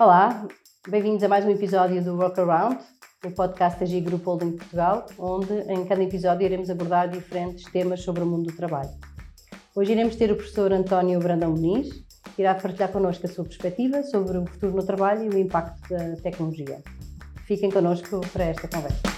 Olá, 0.00 0.46
bem-vindos 0.88 1.24
a 1.24 1.28
mais 1.28 1.44
um 1.44 1.50
episódio 1.50 2.00
do 2.04 2.14
Workaround, 2.14 2.78
o 3.26 3.32
podcast 3.32 3.80
da 3.80 3.84
G 3.84 4.00
Group 4.00 4.24
Holding 4.24 4.52
Portugal, 4.52 5.06
onde 5.18 5.52
em 5.52 5.84
cada 5.86 6.00
episódio 6.00 6.44
iremos 6.46 6.70
abordar 6.70 7.08
diferentes 7.08 7.64
temas 7.72 8.04
sobre 8.04 8.22
o 8.22 8.26
mundo 8.26 8.46
do 8.46 8.56
trabalho. 8.56 8.90
Hoje 9.74 9.90
iremos 9.90 10.14
ter 10.14 10.30
o 10.30 10.36
professor 10.36 10.72
António 10.72 11.18
Brandão 11.18 11.50
Muniz, 11.50 11.88
que 12.36 12.42
irá 12.42 12.54
partilhar 12.54 12.92
connosco 12.92 13.26
a 13.26 13.28
sua 13.28 13.42
perspectiva 13.42 14.04
sobre 14.04 14.38
o 14.38 14.46
futuro 14.46 14.76
no 14.76 14.86
trabalho 14.86 15.24
e 15.24 15.34
o 15.34 15.36
impacto 15.36 15.88
da 15.88 16.14
tecnologia. 16.22 16.80
Fiquem 17.44 17.68
connosco 17.68 18.20
para 18.32 18.44
esta 18.44 18.68
conversa. 18.68 19.17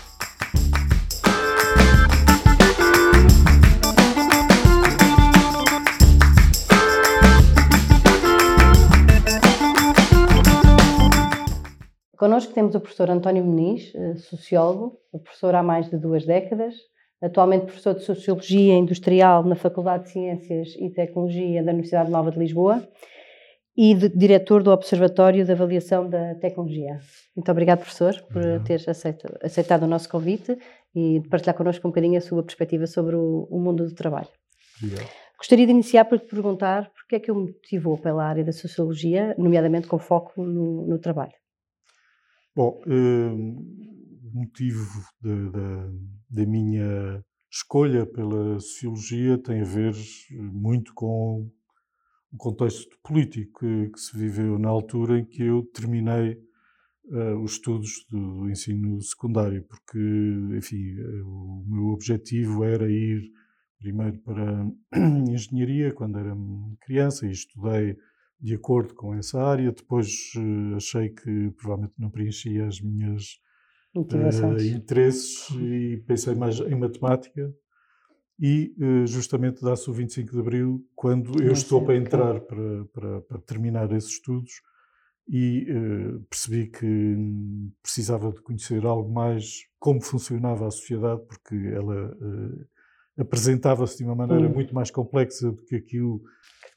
Connosco 12.20 12.52
temos 12.52 12.74
o 12.74 12.80
professor 12.80 13.08
António 13.08 13.42
Muniz, 13.42 13.94
eh, 13.94 14.14
sociólogo, 14.16 14.98
professor 15.24 15.54
há 15.54 15.62
mais 15.62 15.88
de 15.88 15.96
duas 15.96 16.26
décadas, 16.26 16.74
atualmente 17.18 17.64
professor 17.64 17.94
de 17.94 18.04
Sociologia 18.04 18.74
Industrial 18.74 19.42
na 19.42 19.54
Faculdade 19.54 20.04
de 20.04 20.10
Ciências 20.10 20.76
e 20.78 20.90
Tecnologia 20.90 21.62
da 21.64 21.72
Universidade 21.72 22.10
Nova 22.10 22.30
de 22.30 22.38
Lisboa 22.38 22.86
e 23.74 23.94
de, 23.94 24.10
diretor 24.10 24.62
do 24.62 24.70
Observatório 24.70 25.46
de 25.46 25.50
Avaliação 25.50 26.10
da 26.10 26.34
Tecnologia. 26.34 27.00
Muito 27.34 27.50
obrigado, 27.50 27.78
professor, 27.78 28.14
por 28.30 28.44
uhum. 28.44 28.62
ter 28.64 28.84
aceito, 28.86 29.26
aceitado 29.42 29.84
o 29.84 29.88
nosso 29.88 30.10
convite 30.10 30.58
e 30.94 31.20
de 31.20 31.28
partilhar 31.30 31.56
connosco 31.56 31.88
um 31.88 31.90
bocadinho 31.90 32.18
a 32.18 32.20
sua 32.20 32.42
perspectiva 32.42 32.86
sobre 32.86 33.16
o, 33.16 33.48
o 33.50 33.58
mundo 33.58 33.88
do 33.88 33.94
trabalho. 33.94 34.28
Obrigado. 34.82 35.08
Gostaria 35.38 35.64
de 35.64 35.72
iniciar 35.72 36.04
por 36.04 36.18
te 36.18 36.26
perguntar 36.26 36.90
porque 36.92 37.16
é 37.16 37.18
que 37.18 37.32
o 37.32 37.34
motivou 37.34 37.96
pela 37.96 38.26
área 38.26 38.44
da 38.44 38.52
Sociologia, 38.52 39.34
nomeadamente 39.38 39.88
com 39.88 39.98
foco 39.98 40.44
no, 40.44 40.86
no 40.86 40.98
trabalho. 40.98 41.39
Bom, 42.60 42.78
uh, 42.86 43.32
o 43.32 44.38
motivo 44.38 44.84
da 46.28 46.44
minha 46.44 47.24
escolha 47.50 48.04
pela 48.04 48.60
sociologia 48.60 49.38
tem 49.38 49.62
a 49.62 49.64
ver 49.64 49.94
muito 50.30 50.92
com 50.92 51.50
o 52.30 52.36
contexto 52.36 52.98
político 53.02 53.60
que, 53.60 53.98
se 53.98 54.14
viveu 54.14 54.58
na 54.58 54.68
altura 54.68 55.20
em 55.20 55.24
que 55.24 55.42
eu 55.42 55.62
terminei 55.72 56.34
uh, 57.06 57.42
os 57.42 57.52
estudos 57.52 58.04
do, 58.10 58.40
do, 58.40 58.50
ensino 58.50 59.00
secundário, 59.00 59.64
porque, 59.64 59.98
enfim, 60.58 61.00
uh, 61.00 61.26
o 61.26 61.64
meu 61.66 61.84
objetivo 61.94 62.62
era 62.62 62.92
ir 62.92 63.22
primeiro 63.78 64.18
para 64.18 64.66
engenharia 65.32 65.94
quando 65.94 66.18
era 66.18 66.36
criança 66.82 67.26
e 67.26 67.30
estudei 67.30 67.96
de 68.40 68.54
acordo 68.54 68.94
com 68.94 69.14
essa 69.14 69.40
área. 69.40 69.70
Depois 69.70 70.32
uh, 70.36 70.76
achei 70.76 71.10
que 71.10 71.50
provavelmente 71.56 71.94
não 71.98 72.10
preenchia 72.10 72.66
as 72.66 72.80
minhas 72.80 73.38
uh, 73.94 74.62
interesses 74.76 75.48
e 75.50 76.02
pensei 76.06 76.34
mais 76.34 76.58
em 76.60 76.74
matemática. 76.74 77.52
E 78.38 78.74
uh, 78.78 79.06
justamente 79.06 79.62
dá-se 79.62 79.88
o 79.90 79.92
25 79.92 80.32
de 80.32 80.40
Abril, 80.40 80.86
quando 80.94 81.42
eu 81.42 81.52
estou 81.52 81.84
para 81.84 81.96
entrar 81.96 82.40
para, 82.40 82.84
para, 82.86 83.20
para, 83.22 83.38
terminar 83.40 83.92
esses 83.92 84.12
estudos 84.12 84.62
e 85.28 85.66
percebi 86.28 86.66
que 86.66 87.16
precisava 87.80 88.32
de 88.32 88.40
conhecer 88.42 88.84
algo 88.84 89.12
mais 89.12 89.60
como 89.78 90.00
funcionava 90.00 90.66
a 90.66 90.70
sociedade, 90.72 91.22
porque 91.28 91.54
ela 91.54 92.12
apresentava-se 93.20 93.98
de 93.98 94.04
uma 94.04 94.14
maneira 94.14 94.48
hum. 94.48 94.52
muito 94.52 94.74
mais 94.74 94.90
complexa 94.90 95.50
do 95.50 95.62
que 95.64 95.76
aquilo 95.76 96.22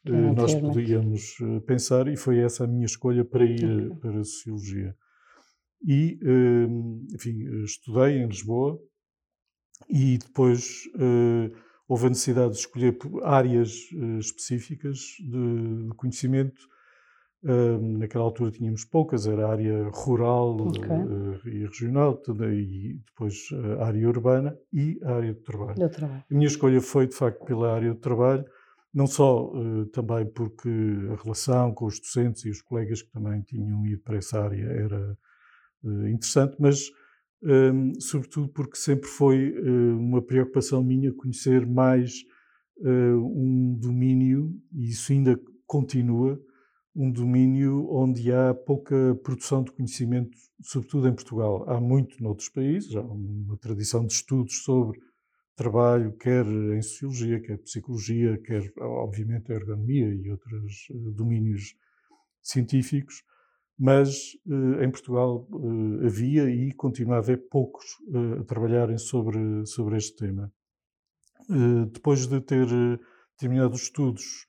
eh, 0.05 0.11
nós 0.11 0.53
podíamos 0.53 1.37
eh, 1.41 1.59
pensar 1.61 2.07
e 2.07 2.17
foi 2.17 2.39
essa 2.39 2.65
a 2.65 2.67
minha 2.67 2.85
escolha 2.85 3.23
para 3.23 3.45
ir 3.45 3.63
eh, 3.63 3.95
para 4.01 4.19
a 4.19 4.23
Sociologia. 4.23 4.95
E, 5.85 6.17
enfim, 7.13 7.43
estudei 7.65 8.19
em 8.19 8.27
Lisboa 8.27 8.79
e 9.89 10.17
depois 10.17 10.83
houve 11.89 12.05
a 12.05 12.09
necessidade 12.09 12.53
de 12.53 12.59
escolher 12.59 12.97
áreas 13.21 13.89
específicas 14.17 14.99
de 15.19 15.89
conhecimento. 15.97 16.69
Naquela 17.97 18.23
altura 18.23 18.51
tínhamos 18.51 18.85
poucas, 18.85 19.27
era 19.27 19.45
a 19.47 19.51
área 19.51 19.89
rural 19.89 20.55
okay. 20.61 21.51
e 21.53 21.65
regional, 21.65 22.21
e 22.51 22.99
depois 23.05 23.49
a 23.79 23.85
área 23.85 24.07
urbana 24.07 24.57
e 24.71 24.97
a 25.03 25.15
área 25.15 25.33
do 25.33 25.41
trabalho. 25.41 25.77
do 25.77 25.89
trabalho. 25.89 26.23
A 26.29 26.33
minha 26.33 26.47
escolha 26.47 26.79
foi, 26.79 27.07
de 27.07 27.15
facto, 27.15 27.43
pela 27.45 27.73
área 27.73 27.93
do 27.93 27.99
trabalho, 27.99 28.45
não 28.93 29.07
só 29.07 29.51
uh, 29.51 29.85
também 29.87 30.25
porque 30.25 30.69
a 31.11 31.21
relação 31.21 31.73
com 31.73 31.85
os 31.85 31.99
docentes 31.99 32.45
e 32.45 32.49
os 32.49 32.61
colegas 32.61 33.01
que 33.01 33.11
também 33.11 33.41
tinham 33.41 33.85
ido 33.87 34.01
para 34.03 34.17
essa 34.17 34.39
área 34.39 34.65
era 34.65 35.17
uh, 35.83 36.07
interessante, 36.07 36.55
mas 36.59 36.91
um, 37.41 37.99
sobretudo 37.99 38.47
porque 38.49 38.77
sempre 38.77 39.07
foi 39.07 39.49
uh, 39.49 39.97
uma 39.97 40.21
preocupação 40.21 40.83
minha 40.83 41.11
conhecer 41.11 41.65
mais 41.65 42.23
um 42.85 43.77
domínio, 43.79 44.51
e 44.73 44.89
isso 44.89 45.13
ainda 45.13 45.39
continua, 45.65 46.41
um 46.95 47.11
domínio 47.11 47.87
onde 47.91 48.31
há 48.31 48.53
pouca 48.53 49.15
produção 49.23 49.63
de 49.63 49.71
conhecimento, 49.71 50.37
sobretudo 50.61 51.07
em 51.07 51.13
Portugal. 51.13 51.67
Há 51.69 51.79
muito 51.79 52.21
noutros 52.21 52.49
países, 52.49 52.95
há 52.95 53.01
uma 53.01 53.57
tradição 53.57 54.05
de 54.05 54.13
estudos 54.13 54.63
sobre 54.63 54.99
trabalho, 55.55 56.13
quer 56.13 56.45
em 56.45 56.81
sociologia, 56.81 57.39
quer 57.39 57.57
psicologia, 57.59 58.37
quer, 58.39 58.71
obviamente, 58.79 59.51
a 59.51 59.55
ergonomia 59.55 60.13
e 60.13 60.29
outros 60.31 60.87
eh, 60.89 61.11
domínios 61.11 61.75
científicos, 62.41 63.23
mas 63.77 64.35
eh, 64.47 64.85
em 64.85 64.91
Portugal 64.91 65.47
eh, 65.51 66.07
havia 66.07 66.49
e 66.49 66.71
continua 66.73 67.15
a 67.15 67.19
haver 67.19 67.47
poucos 67.49 67.85
a 68.39 68.43
trabalharem 68.43 68.97
sobre, 68.97 69.65
sobre 69.65 69.97
este 69.97 70.15
tema. 70.15 70.51
Depois 71.91 72.25
de 72.25 72.39
ter 72.39 72.67
terminado 73.37 73.73
os 73.73 73.81
estudos, 73.81 74.47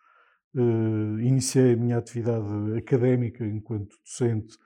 iniciei 1.21 1.73
a 1.75 1.77
minha 1.77 1.99
atividade 1.99 2.77
académica 2.77 3.45
enquanto 3.45 3.97
docente 4.05 4.57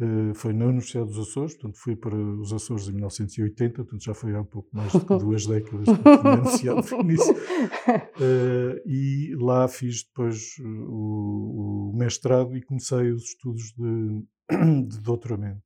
eh, 0.00 0.34
foi 0.34 0.52
na 0.52 0.66
Universidade 0.66 1.10
dos 1.10 1.28
Açores, 1.28 1.54
portanto 1.54 1.78
fui 1.78 1.94
para 1.94 2.16
os 2.16 2.52
Açores 2.52 2.88
em 2.88 2.92
1980, 2.92 3.74
portanto 3.84 4.02
já 4.02 4.14
foi 4.14 4.34
há 4.34 4.40
um 4.40 4.44
pouco 4.44 4.68
mais 4.72 4.90
de 4.90 4.98
duas 5.04 5.46
décadas 5.46 5.86
que 5.86 6.58
tinha 6.58 7.02
nisso. 7.04 7.32
Uh, 7.32 8.80
e 8.86 9.34
lá 9.38 9.68
fiz 9.68 10.04
depois 10.04 10.56
o, 10.60 11.92
o, 11.92 11.96
mestrado 11.96 12.56
e 12.56 12.62
comecei 12.62 13.12
os 13.12 13.22
estudos 13.24 13.72
de, 13.76 14.24
de 14.88 15.00
doutoramento. 15.00 15.62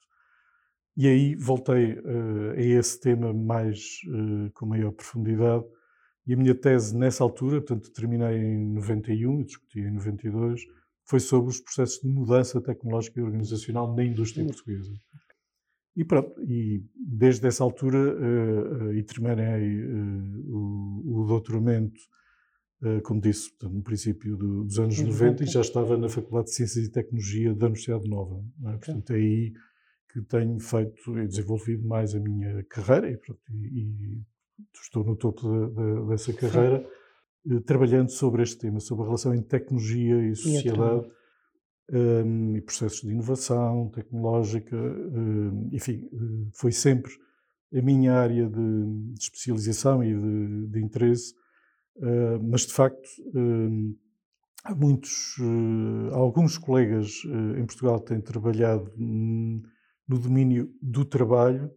E 0.96 1.06
aí 1.06 1.36
voltei 1.36 1.92
uh, 1.92 2.50
a 2.56 2.60
esse 2.60 2.98
tema 3.00 3.32
mais 3.32 4.00
com 4.54 4.66
maior 4.66 4.92
profundidade. 4.92 5.64
E 6.26 6.34
a 6.34 6.36
minha 6.36 6.54
tese 6.54 6.96
nessa 6.96 7.22
altura, 7.22 7.60
portanto 7.60 7.92
terminei 7.92 8.36
em 8.36 8.74
91, 8.74 9.44
discuti 9.44 9.80
em 9.80 9.92
92, 9.92 10.62
foi 11.04 11.20
sobre 11.20 11.50
os 11.50 11.60
processos 11.60 12.00
de 12.00 12.08
mudança 12.08 12.60
tecnológica 12.60 13.20
e 13.20 13.22
organizacional 13.22 13.94
na 13.94 14.04
indústria 14.04 14.44
portuguesa. 14.44 14.92
E 15.96 16.04
pronto, 16.04 16.42
e 16.42 16.84
desde 16.94 17.46
essa 17.46 17.64
altura, 17.64 17.96
uh, 17.98 18.86
uh, 18.88 18.92
e 18.92 19.02
terminei 19.02 19.82
uh, 19.82 20.54
o, 20.54 21.22
o, 21.22 21.26
doutoramento, 21.26 21.98
como 23.04 23.22
disse, 23.22 23.50
no 23.62 23.82
princípio 23.82 24.36
do, 24.36 24.64
dos 24.64 24.78
anos 24.78 25.00
90, 25.00 25.44
e 25.44 25.46
já 25.46 25.62
estava 25.62 25.96
na 25.96 26.10
Faculdade 26.10 26.48
de 26.48 26.56
Ciências 26.56 26.84
e 26.84 26.92
Tecnologia 26.92 27.54
da 27.54 27.66
Universidade 27.66 28.06
Nova. 28.06 28.44
É? 28.66 28.72
Portanto, 28.72 29.12
é 29.12 29.16
aí 29.16 29.52
que 30.12 30.20
tenho 30.22 30.60
feito 30.60 31.18
e 31.18 31.26
desenvolvido 31.26 31.88
mais 31.88 32.14
a 32.14 32.20
minha 32.20 32.62
carreira, 32.64 33.10
e, 33.10 33.16
pronto, 33.16 33.40
e, 33.50 33.80
e 33.80 34.22
estou 34.80 35.04
no 35.04 35.16
topo 35.16 35.42
de, 35.42 35.74
de, 35.74 36.08
dessa 36.08 36.32
carreira. 36.32 36.80
Sim 36.80 37.06
eh, 37.48 37.60
trabalhando 37.60 38.10
sobre 38.10 38.42
este 38.42 38.58
tema, 38.58 38.80
sobre 38.80 39.04
a 39.04 39.06
relação 39.06 39.32
entre 39.32 39.48
tecnologia 39.48 40.20
e 40.28 40.34
sociedade, 40.34 41.06
e, 41.88 41.96
um, 41.96 42.56
e 42.56 42.60
processos 42.60 43.02
de 43.02 43.10
inovação 43.10 43.88
tecnológica, 43.90 44.76
um, 44.76 45.68
enfim, 45.72 46.08
eh, 46.12 46.50
foi 46.54 46.72
sempre 46.72 47.12
a 47.72 47.80
minha 47.80 48.14
área 48.14 48.48
de, 48.48 49.12
de 49.12 49.20
especialização 49.20 50.02
e 50.02 50.12
de, 50.12 50.66
de 50.68 50.80
interesse, 50.80 51.34
uh, 51.96 52.42
mas 52.42 52.62
de 52.62 52.72
facto 52.72 53.08
um, 53.34 53.94
há 54.64 54.74
muitos, 54.74 55.36
uh, 55.38 56.14
alguns 56.14 56.58
colegas 56.58 57.24
uh, 57.24 57.58
em 57.58 57.66
Portugal 57.66 58.00
têm 58.00 58.20
trabalhado 58.20 58.92
no 58.96 60.18
domínio 60.18 60.72
do 60.80 61.04
trabalho, 61.04 61.70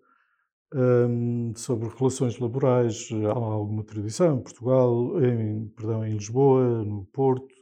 um, 0.74 1.54
sobre 1.56 1.90
relações 1.90 2.38
laborais. 2.40 3.10
Há 3.26 3.34
alguma 3.34 3.84
tradição 3.84 4.38
em 4.38 4.42
Portugal, 4.42 5.24
em, 5.24 5.68
perdão, 5.70 6.06
em 6.06 6.14
Lisboa, 6.14 6.84
no 6.84 7.06
Porto, 7.06 7.54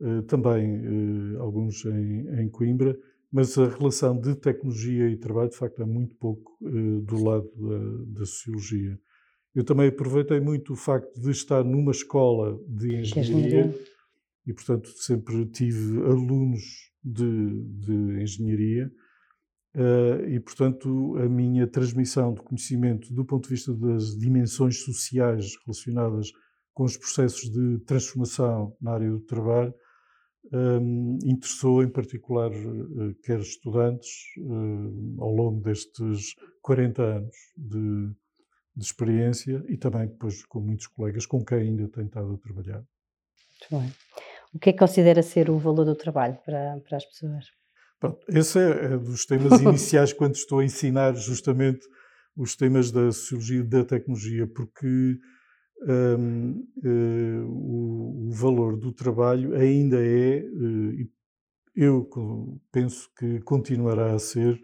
uh, 0.00 0.22
também 0.22 1.34
uh, 1.34 1.42
alguns 1.42 1.84
em, 1.84 2.28
em, 2.40 2.48
Coimbra, 2.48 2.96
mas 3.32 3.56
a 3.56 3.68
relação 3.68 4.18
de 4.18 4.34
tecnologia 4.34 5.08
e 5.08 5.16
trabalho, 5.16 5.50
de 5.50 5.56
facto, 5.56 5.82
é 5.82 5.86
muito 5.86 6.16
pouco 6.16 6.56
uh, 6.62 7.00
do 7.02 7.22
lado 7.22 7.50
da, 7.56 8.20
da, 8.20 8.26
sociologia. 8.26 8.98
Eu 9.54 9.64
também 9.64 9.88
aproveitei 9.88 10.40
muito 10.40 10.72
o 10.72 10.76
facto 10.76 11.20
de 11.20 11.30
estar 11.30 11.64
numa 11.64 11.90
escola 11.90 12.58
de 12.68 12.96
engenharia 12.96 13.74
e, 14.46 14.52
portanto, 14.52 14.88
sempre 14.96 15.44
tive 15.46 15.98
alunos 16.04 16.62
de, 17.02 17.64
de 17.64 18.22
engenharia 18.22 18.90
e, 20.28 20.40
portanto, 20.40 21.16
a 21.18 21.28
minha 21.28 21.66
transmissão 21.66 22.34
de 22.34 22.42
conhecimento 22.42 23.12
do 23.14 23.24
ponto 23.24 23.44
de 23.44 23.54
vista 23.54 23.72
das 23.72 24.16
dimensões 24.18 24.82
sociais 24.82 25.56
relacionadas 25.64 26.32
com 26.74 26.84
os 26.84 26.96
processos 26.96 27.50
de 27.50 27.78
transformação 27.80 28.76
na 28.80 28.92
área 28.92 29.10
do 29.10 29.20
trabalho 29.20 29.72
um, 30.52 31.18
interessou 31.24 31.82
em 31.82 31.88
particular 31.88 32.50
uh, 32.50 33.14
quer 33.22 33.38
estudantes 33.38 34.08
uh, 34.38 35.22
ao 35.22 35.30
longo 35.30 35.60
destes 35.60 36.34
40 36.62 37.02
anos 37.02 37.36
de, 37.56 38.10
de, 38.74 38.84
experiência 38.84 39.62
e 39.68 39.76
também 39.76 40.08
depois 40.08 40.44
com 40.46 40.60
muitos 40.60 40.86
colegas 40.86 41.26
com 41.26 41.44
quem 41.44 41.58
ainda 41.58 41.88
tenho 41.88 42.06
estado 42.06 42.32
a 42.32 42.38
trabalhar. 42.38 42.82
Muito 43.60 43.84
bem. 43.84 43.94
O 44.52 44.58
que 44.58 44.70
é 44.70 44.72
que 44.72 44.78
considera 44.78 45.22
ser 45.22 45.50
o 45.50 45.58
valor 45.58 45.84
do 45.84 45.94
trabalho 45.94 46.38
para, 46.44 46.80
para 46.80 46.96
as 46.96 47.04
pessoas? 47.04 47.59
Pronto, 48.00 48.18
esse 48.28 48.58
é, 48.58 48.94
é 48.94 48.98
dos 48.98 49.26
temas 49.26 49.60
iniciais 49.60 50.12
quando 50.12 50.34
estou 50.34 50.60
a 50.60 50.64
ensinar 50.64 51.14
justamente 51.14 51.86
os 52.34 52.56
temas 52.56 52.90
da 52.90 53.12
sociologia 53.12 53.60
e 53.60 53.62
da 53.62 53.84
tecnologia, 53.84 54.46
porque 54.46 55.18
um, 55.82 56.50
uh, 56.50 56.84
eh, 56.84 57.42
o, 57.46 58.28
o, 58.28 58.30
valor 58.32 58.76
do 58.76 58.92
trabalho 58.92 59.54
ainda 59.54 59.96
é, 59.98 60.44
uh, 60.44 61.10
eu 61.74 62.08
penso 62.70 63.10
que 63.18 63.40
continuará 63.40 64.12
a 64.14 64.18
ser 64.18 64.60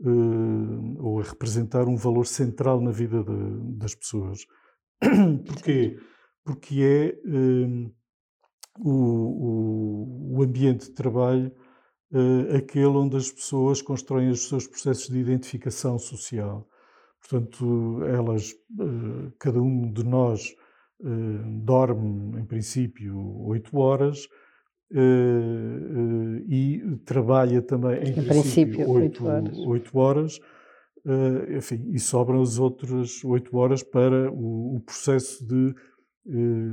uh, 0.00 1.04
ou 1.04 1.20
a 1.20 1.24
representar 1.24 1.88
um 1.88 1.96
valor 1.96 2.26
central 2.26 2.80
na 2.80 2.90
vida 2.90 3.22
de, 3.22 3.78
das 3.78 3.94
pessoas. 3.94 4.44
Porquê? 5.46 5.98
Porque 6.44 6.82
é 6.82 7.28
um, 7.28 7.92
o, 8.78 8.90
o, 8.90 10.36
o, 10.38 10.42
ambiente 10.42 10.86
de 10.86 10.94
trabalho 10.94 11.52
aquele 12.56 12.86
onde 12.86 13.16
as 13.16 13.30
pessoas 13.30 13.80
constroem 13.80 14.30
os 14.30 14.48
seus 14.48 14.66
processos 14.66 15.08
de 15.08 15.18
identificação 15.18 15.98
social. 15.98 16.66
Portanto, 17.20 18.02
elas, 18.04 18.52
eh, 18.80 19.32
cada 19.38 19.60
um 19.60 19.92
de 19.92 20.04
nós 20.04 20.54
eh, 21.04 21.06
dorme, 21.62 22.40
em 22.40 22.44
princípio, 22.44 23.16
oito 23.46 23.76
horas 23.78 24.26
eh, 24.92 26.42
e 26.48 26.98
trabalha 27.04 27.62
também, 27.62 28.02
em, 28.02 28.18
em 28.18 28.24
princípio, 28.24 28.90
oito 28.90 29.26
horas. 29.26 29.58
8 29.58 29.98
horas 29.98 30.40
enfim, 31.56 31.88
e 31.94 31.98
sobram 31.98 32.42
as 32.42 32.58
outras 32.58 33.24
oito 33.24 33.56
horas 33.56 33.82
para 33.82 34.30
o 34.30 34.82
processo 34.84 35.42
de 35.46 35.74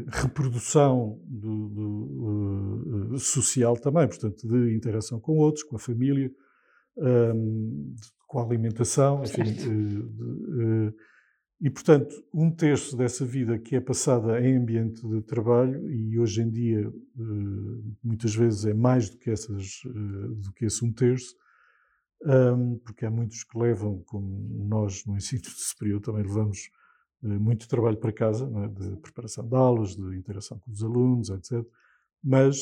reprodução 0.09 1.19
do, 1.25 1.69
do, 1.69 3.19
social 3.19 3.77
também, 3.77 4.07
portanto, 4.07 4.47
de 4.47 4.75
interação 4.75 5.19
com 5.19 5.37
outros, 5.37 5.63
com 5.63 5.75
a 5.75 5.79
família, 5.79 6.31
um, 6.97 7.95
com 8.27 8.39
a 8.39 8.43
alimentação, 8.43 9.23
enfim. 9.23 9.43
Uh, 9.67 10.87
uh, 10.89 10.93
e, 11.59 11.69
portanto, 11.71 12.13
um 12.33 12.51
terço 12.51 12.95
dessa 12.95 13.25
vida 13.25 13.57
que 13.57 13.75
é 13.75 13.81
passada 13.81 14.39
em 14.39 14.57
ambiente 14.57 15.01
de 15.07 15.21
trabalho, 15.23 15.89
e 15.89 16.19
hoje 16.19 16.41
em 16.41 16.49
dia 16.51 16.87
uh, 16.87 17.97
muitas 18.03 18.35
vezes 18.35 18.65
é 18.65 18.73
mais 18.73 19.09
do 19.09 19.17
que, 19.17 19.31
essas, 19.31 19.81
do 19.83 20.53
que 20.53 20.65
esse 20.65 20.85
um 20.85 20.93
terço, 20.93 21.33
um, 22.25 22.77
porque 22.79 23.05
há 23.05 23.11
muitos 23.11 23.43
que 23.43 23.57
levam, 23.57 24.03
como 24.05 24.67
nós 24.67 25.03
no 25.05 25.15
ensino 25.15 25.41
superior 25.45 26.01
também 26.01 26.23
levamos 26.23 26.69
muito 27.21 27.67
trabalho 27.67 27.97
para 27.97 28.11
casa, 28.11 28.49
é? 28.63 28.67
de 28.67 28.97
preparação 28.97 29.47
de 29.47 29.55
aulas, 29.55 29.95
de 29.95 30.15
interação 30.15 30.59
com 30.59 30.71
os 30.71 30.83
alunos, 30.83 31.29
etc. 31.29 31.65
Mas 32.23 32.57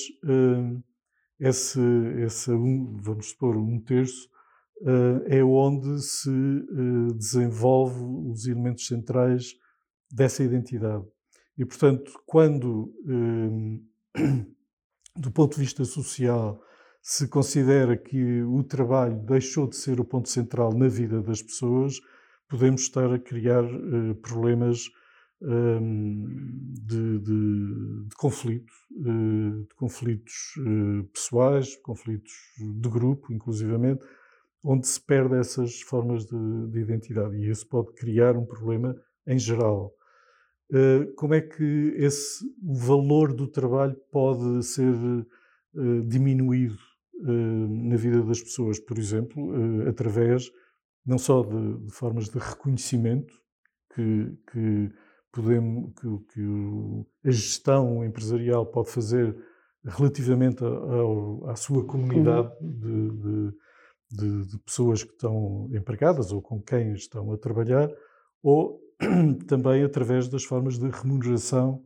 esse, 1.39 1.81
esse 2.25 2.51
um, 2.51 2.97
vamos 3.01 3.29
supor, 3.29 3.57
um 3.57 3.79
terço, 3.79 4.29
uh, 4.81 5.21
é 5.27 5.43
onde 5.43 6.01
se 6.01 6.29
uh, 6.29 7.13
desenvolve 7.13 8.01
os 8.31 8.47
elementos 8.47 8.87
centrais 8.87 9.55
dessa 10.11 10.43
identidade. 10.43 11.05
E, 11.57 11.65
portanto, 11.65 12.11
quando, 12.25 12.93
do 15.15 15.31
ponto 15.31 15.55
de 15.55 15.61
vista 15.61 15.85
social, 15.85 16.61
se 17.01 17.27
considera 17.27 17.95
que 17.95 18.41
o 18.43 18.61
trabalho 18.63 19.15
deixou 19.23 19.67
de 19.67 19.75
ser 19.75 19.99
o 19.99 20.05
ponto 20.05 20.27
central 20.27 20.73
na 20.73 20.87
vida 20.87 21.21
das 21.21 21.41
pessoas, 21.41 21.99
podemos 22.47 22.81
estar 22.81 23.11
a 23.13 23.19
criar 23.19 23.63
uh, 23.63 24.15
problemas 24.15 24.89
de, 25.41 27.19
de, 27.19 28.07
de, 28.07 28.15
conflito, 28.17 28.71
eh, 29.05 29.63
de 29.67 29.75
conflitos 29.75 30.33
eh, 30.59 31.05
pessoais, 31.13 31.75
conflitos 31.77 32.31
de 32.57 32.89
grupo, 32.89 33.33
inclusivamente, 33.33 34.03
onde 34.63 34.87
se 34.87 34.99
perde 34.99 35.35
essas 35.35 35.81
formas 35.81 36.25
de, 36.25 36.67
de 36.71 36.79
identidade 36.79 37.35
e 37.35 37.49
isso 37.49 37.67
pode 37.67 37.93
criar 37.93 38.35
um 38.35 38.45
problema 38.45 38.95
em 39.27 39.37
geral. 39.37 39.93
Como 41.15 41.35
é 41.35 41.41
que 41.41 41.93
esse 41.95 42.43
o 42.63 42.73
valor 42.73 43.31
do 43.31 43.47
trabalho 43.47 43.95
pode 44.11 44.65
ser 44.65 44.95
diminuído 46.07 46.79
na 47.21 47.95
vida 47.95 48.23
das 48.23 48.41
pessoas, 48.41 48.79
por 48.79 48.97
exemplo, 48.97 49.87
através 49.87 50.51
não 51.05 51.17
só 51.17 51.43
de, 51.43 51.85
de 51.85 51.91
formas 51.91 52.29
de 52.29 52.39
reconhecimento 52.39 53.33
que, 53.93 54.37
que 54.51 54.91
podemos, 55.31 55.93
que, 55.99 56.33
que 56.33 56.41
o, 56.41 57.05
a 57.23 57.31
gestão 57.31 58.03
empresarial 58.03 58.65
pode 58.65 58.89
fazer 58.89 59.35
relativamente 59.83 60.63
à 61.47 61.55
sua 61.55 61.85
comunidade 61.85 62.51
de, 62.59 63.11
de, 63.11 63.51
de, 64.11 64.47
de, 64.47 64.59
pessoas 64.65 65.03
que 65.03 65.11
estão 65.11 65.69
empregadas 65.73 66.31
ou 66.31 66.41
com 66.41 66.59
quem 66.61 66.93
estão 66.93 67.31
a 67.31 67.37
trabalhar, 67.37 67.87
ou 68.41 68.81
também 69.47 69.83
através 69.83 70.27
das 70.27 70.43
formas 70.43 70.79
de 70.79 70.89
remuneração 70.89 71.83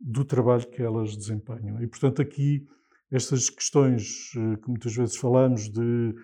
do 0.00 0.24
trabalho 0.24 0.68
que 0.68 0.82
elas 0.82 1.16
desempenham. 1.16 1.80
E, 1.82 1.86
portanto, 1.86 2.22
aqui 2.22 2.66
estas 3.10 3.48
questões 3.48 4.32
eh, 4.36 4.56
que 4.56 4.68
muitas 4.68 4.94
vezes 4.94 5.16
falamos 5.16 5.68
de 5.68 6.14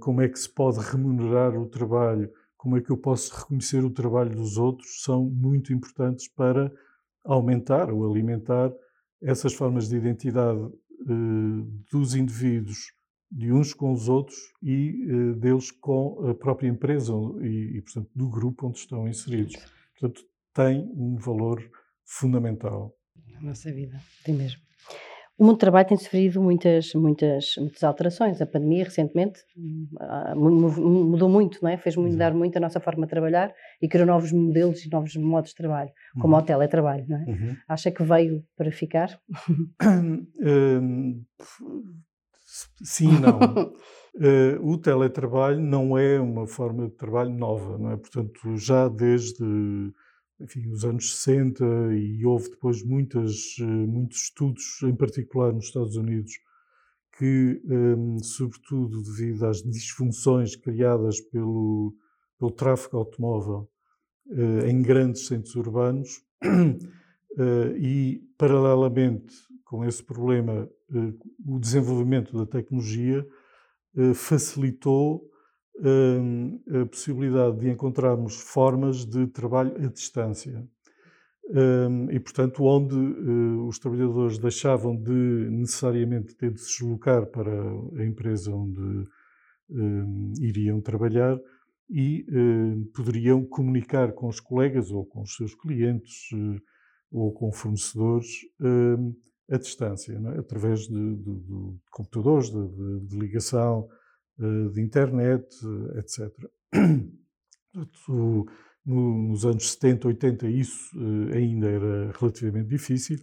como 0.00 0.20
é 0.22 0.28
que 0.28 0.38
se 0.38 0.48
pode 0.48 0.78
remunerar 0.78 1.54
o 1.56 1.66
trabalho 1.66 2.30
como 2.58 2.76
é 2.76 2.82
que 2.82 2.90
eu 2.90 2.98
posso 2.98 3.34
reconhecer 3.34 3.84
o 3.84 3.90
trabalho 3.90 4.34
dos 4.34 4.58
outros, 4.58 5.02
são 5.02 5.24
muito 5.24 5.72
importantes 5.72 6.28
para 6.28 6.70
aumentar 7.24 7.90
ou 7.90 8.10
alimentar 8.10 8.72
essas 9.22 9.54
formas 9.54 9.88
de 9.88 9.96
identidade 9.96 10.60
eh, 11.08 11.84
dos 11.90 12.16
indivíduos, 12.16 12.92
de 13.30 13.52
uns 13.52 13.72
com 13.72 13.92
os 13.92 14.08
outros 14.08 14.36
e 14.60 15.06
eh, 15.08 15.38
deles 15.38 15.70
com 15.70 16.28
a 16.28 16.34
própria 16.34 16.68
empresa 16.68 17.12
e, 17.40 17.78
e, 17.78 17.82
portanto, 17.82 18.10
do 18.14 18.28
grupo 18.28 18.66
onde 18.66 18.78
estão 18.78 19.08
inseridos. 19.08 19.54
Portanto, 19.98 20.22
tem 20.52 20.90
um 20.94 21.16
valor 21.16 21.62
fundamental. 22.04 22.92
Na 23.34 23.40
nossa 23.40 23.72
vida, 23.72 24.00
tem 24.24 24.34
mesmo. 24.34 24.67
O 25.38 25.44
mundo 25.44 25.54
do 25.54 25.60
trabalho 25.60 25.86
tem 25.86 25.96
sofrido 25.96 26.42
muitas, 26.42 26.92
muitas, 26.94 27.54
muitas 27.58 27.84
alterações. 27.84 28.42
A 28.42 28.46
pandemia, 28.46 28.82
recentemente, 28.82 29.38
ah, 30.00 30.34
mudou 30.34 31.28
muito, 31.28 31.60
não 31.62 31.70
é? 31.70 31.76
Fez 31.76 31.94
mudar 31.94 32.34
muito 32.34 32.56
a 32.56 32.60
nossa 32.60 32.80
forma 32.80 33.06
de 33.06 33.10
trabalhar 33.10 33.54
e 33.80 33.88
criou 33.88 34.04
novos 34.04 34.32
modelos 34.32 34.84
e 34.84 34.90
novos 34.90 35.14
modos 35.14 35.50
de 35.50 35.56
trabalho, 35.56 35.92
como 36.20 36.34
uhum. 36.34 36.42
o 36.42 36.44
teletrabalho, 36.44 37.04
não 37.08 37.18
é? 37.18 37.24
Uhum. 37.24 37.56
Acha 37.68 37.92
que 37.92 38.02
veio 38.02 38.42
para 38.56 38.72
ficar? 38.72 39.16
Hum, 39.80 40.26
sim 42.82 43.08
e 43.08 43.20
não. 43.20 43.38
uh, 43.38 44.72
o 44.72 44.76
teletrabalho 44.76 45.60
não 45.60 45.96
é 45.96 46.18
uma 46.18 46.48
forma 46.48 46.88
de 46.88 46.96
trabalho 46.96 47.30
nova, 47.30 47.78
não 47.78 47.92
é? 47.92 47.96
Portanto, 47.96 48.56
já 48.56 48.88
desde 48.88 49.44
enfim, 50.40 50.68
os 50.68 50.84
anos 50.84 51.16
60 51.16 51.64
e 51.94 52.24
houve 52.24 52.50
depois 52.50 52.82
muitas, 52.82 53.56
eh, 53.60 53.64
muitos 53.64 54.22
estudos, 54.24 54.82
em 54.84 54.94
particular 54.94 55.52
nos 55.52 55.66
Estados 55.66 55.96
Unidos, 55.96 56.32
que, 57.16 57.60
um, 57.64 58.18
sobretudo 58.22 59.02
devido 59.02 59.44
às 59.44 59.60
disfunções 59.60 60.54
criadas 60.54 61.20
pelo, 61.20 61.92
pelo 62.38 62.52
tráfego 62.52 62.98
automóvel 62.98 63.68
uh, 64.28 64.66
em 64.66 64.80
grandes 64.80 65.26
centros 65.26 65.56
urbanos 65.56 66.22
uh, 66.44 67.74
e, 67.76 68.22
paralelamente 68.38 69.34
com 69.64 69.84
esse 69.84 70.02
problema, 70.02 70.70
o 71.44 71.58
desenvolvimento 71.58 72.34
da 72.34 72.46
tecnologia 72.46 73.26
facilitou 74.14 75.28
a 75.80 76.86
possibilidade 76.86 77.58
de 77.58 77.70
encontrarmos 77.70 78.36
formas 78.36 79.04
de 79.04 79.26
trabalho 79.28 79.74
à 79.76 79.88
distância. 79.88 80.66
Hum, 81.50 82.10
e, 82.10 82.20
portanto, 82.20 82.62
onde 82.64 82.94
eh, 82.94 83.66
os 83.66 83.78
trabalhadores 83.78 84.38
deixavam 84.38 84.94
de 84.94 85.48
necessariamente 85.50 86.34
ter 86.34 86.52
de 86.52 86.60
se 86.60 86.78
deslocar 86.78 87.24
para 87.26 87.50
a 87.96 88.04
empresa 88.04 88.54
onde 88.54 89.08
hum, 89.70 90.32
iriam 90.40 90.80
trabalhar 90.80 91.38
e 91.90 92.26
poderiam 92.94 93.46
comunicar 93.46 94.12
com 94.12 94.28
os 94.28 94.40
colegas 94.40 94.90
ou 94.90 95.06
com 95.06 95.22
os 95.22 95.34
seus 95.36 95.54
clientes 95.54 96.28
eh, 96.34 96.60
ou 97.10 97.32
com 97.32 97.50
fornecedores 97.50 98.28
à 99.50 99.56
distância, 99.56 100.12
é? 100.12 100.38
através 100.38 100.80
de, 100.80 101.16
de, 101.16 101.34
de 101.34 101.80
computadores, 101.90 102.50
de, 102.50 103.00
de 103.06 103.18
ligação, 103.18 103.88
de 104.72 104.80
internet, 104.80 105.46
etc. 105.96 106.32
nos 108.86 109.44
anos 109.44 109.72
70, 109.72 110.08
80, 110.08 110.48
isso 110.48 110.96
ainda 111.34 111.68
era 111.68 112.12
relativamente 112.18 112.68
difícil. 112.68 113.18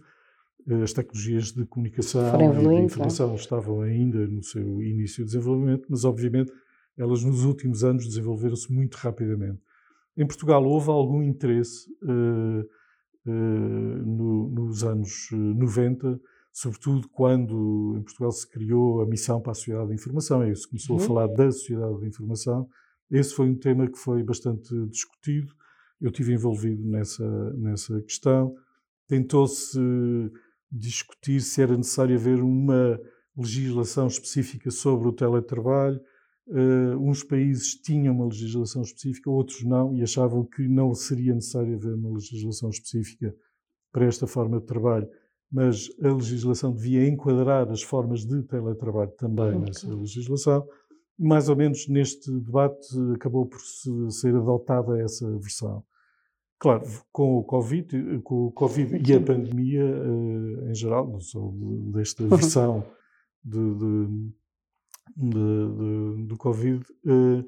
As 0.82 0.92
tecnologias 0.92 1.52
de 1.52 1.64
comunicação 1.66 2.22
e 2.40 2.58
de 2.58 2.84
informação 2.84 3.34
estavam 3.34 3.80
ainda 3.82 4.26
no 4.26 4.42
seu 4.42 4.82
início 4.82 5.24
de 5.24 5.32
desenvolvimento, 5.32 5.86
mas 5.88 6.04
obviamente 6.04 6.52
elas 6.96 7.22
nos 7.22 7.44
últimos 7.44 7.84
anos 7.84 8.06
desenvolveram-se 8.06 8.72
muito 8.72 8.94
rapidamente. 8.94 9.60
Em 10.16 10.26
Portugal 10.26 10.64
houve 10.64 10.88
algum 10.88 11.22
interesse 11.22 11.86
uh, 12.02 12.60
uh, 13.26 13.30
no, 13.30 14.48
nos 14.48 14.82
anos 14.82 15.28
90, 15.30 16.18
sobretudo 16.56 17.06
quando 17.10 17.96
em 17.98 18.02
Portugal 18.02 18.32
se 18.32 18.48
criou 18.48 19.02
a 19.02 19.06
missão 19.06 19.42
para 19.42 19.52
a 19.52 19.54
Sociedade 19.54 19.88
de 19.88 19.94
Informação, 19.94 20.42
é 20.42 20.50
isso, 20.50 20.66
começou 20.66 20.96
uhum. 20.96 21.02
a 21.02 21.06
falar 21.06 21.26
da 21.26 21.52
Sociedade 21.52 22.00
de 22.00 22.06
Informação. 22.06 22.66
Esse 23.10 23.34
foi 23.34 23.50
um 23.50 23.54
tema 23.54 23.86
que 23.86 23.98
foi 23.98 24.22
bastante 24.22 24.74
discutido, 24.86 25.52
eu 26.00 26.08
estive 26.08 26.32
envolvido 26.32 26.82
nessa, 26.82 27.52
nessa 27.52 28.00
questão. 28.00 28.54
Tentou-se 29.06 29.78
discutir 30.72 31.42
se 31.42 31.60
era 31.60 31.76
necessário 31.76 32.16
haver 32.16 32.40
uma 32.42 32.98
legislação 33.36 34.06
específica 34.06 34.70
sobre 34.70 35.08
o 35.08 35.12
teletrabalho, 35.12 36.00
Uh, 36.48 36.96
uns 37.00 37.24
países 37.24 37.74
tinham 37.74 38.14
uma 38.14 38.26
legislação 38.26 38.82
específica, 38.82 39.28
outros 39.28 39.64
não, 39.64 39.92
e 39.96 40.00
achavam 40.00 40.44
que 40.44 40.68
não 40.68 40.94
seria 40.94 41.34
necessário 41.34 41.74
haver 41.74 41.94
uma 41.94 42.12
legislação 42.12 42.70
específica 42.70 43.34
para 43.90 44.04
esta 44.04 44.28
forma 44.28 44.60
de 44.60 44.66
trabalho, 44.66 45.08
mas 45.50 45.88
a 46.02 46.12
legislação 46.12 46.72
devia 46.72 47.06
enquadrar 47.06 47.70
as 47.70 47.82
formas 47.82 48.24
de 48.24 48.42
teletrabalho 48.42 49.12
também 49.12 49.48
okay. 49.48 49.60
nessa 49.60 49.94
legislação. 49.94 50.66
Mais 51.18 51.48
ou 51.48 51.56
menos 51.56 51.88
neste 51.88 52.30
debate 52.30 52.86
acabou 53.14 53.46
por 53.46 53.60
ser 54.10 54.34
adotada 54.36 55.00
essa 55.00 55.30
versão. 55.38 55.82
Claro, 56.58 56.84
com 57.12 57.38
o 57.38 57.44
Covid, 57.44 58.20
com 58.22 58.46
o 58.46 58.52
COVID 58.52 59.02
e 59.10 59.14
a 59.14 59.20
pandemia 59.20 59.84
uh, 59.84 60.70
em 60.70 60.74
geral, 60.74 61.06
não 61.06 61.20
só 61.20 61.38
desta 61.92 62.26
versão 62.26 62.84
de, 63.44 63.74
de 63.74 64.32
de, 65.14 66.26
do 66.26 66.36
Covid, 66.36 66.84
eh, 67.06 67.44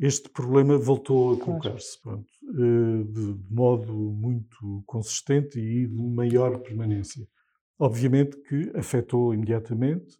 este 0.00 0.28
problema 0.28 0.76
voltou 0.76 1.34
a 1.34 1.38
colocar-se 1.38 1.98
eh, 2.06 3.02
de, 3.04 3.34
de 3.34 3.52
modo 3.52 3.92
muito 3.92 4.82
consistente 4.86 5.58
e 5.58 5.86
de 5.86 6.02
maior 6.02 6.58
permanência. 6.58 7.26
Obviamente 7.78 8.36
que 8.42 8.72
afetou 8.74 9.32
imediatamente, 9.32 10.18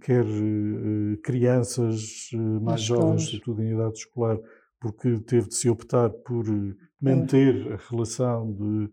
quer 0.00 0.24
eh, 0.24 1.16
crianças 1.22 2.30
mais 2.62 2.80
jovens, 2.82 3.24
sobretudo 3.24 3.62
em 3.62 3.72
idade 3.74 3.98
escolar, 3.98 4.38
porque 4.80 5.18
teve 5.20 5.48
de 5.48 5.54
se 5.54 5.68
optar 5.68 6.10
por 6.10 6.44
manter 7.00 7.72
a 7.72 7.76
relação 7.90 8.52
de, 8.52 8.90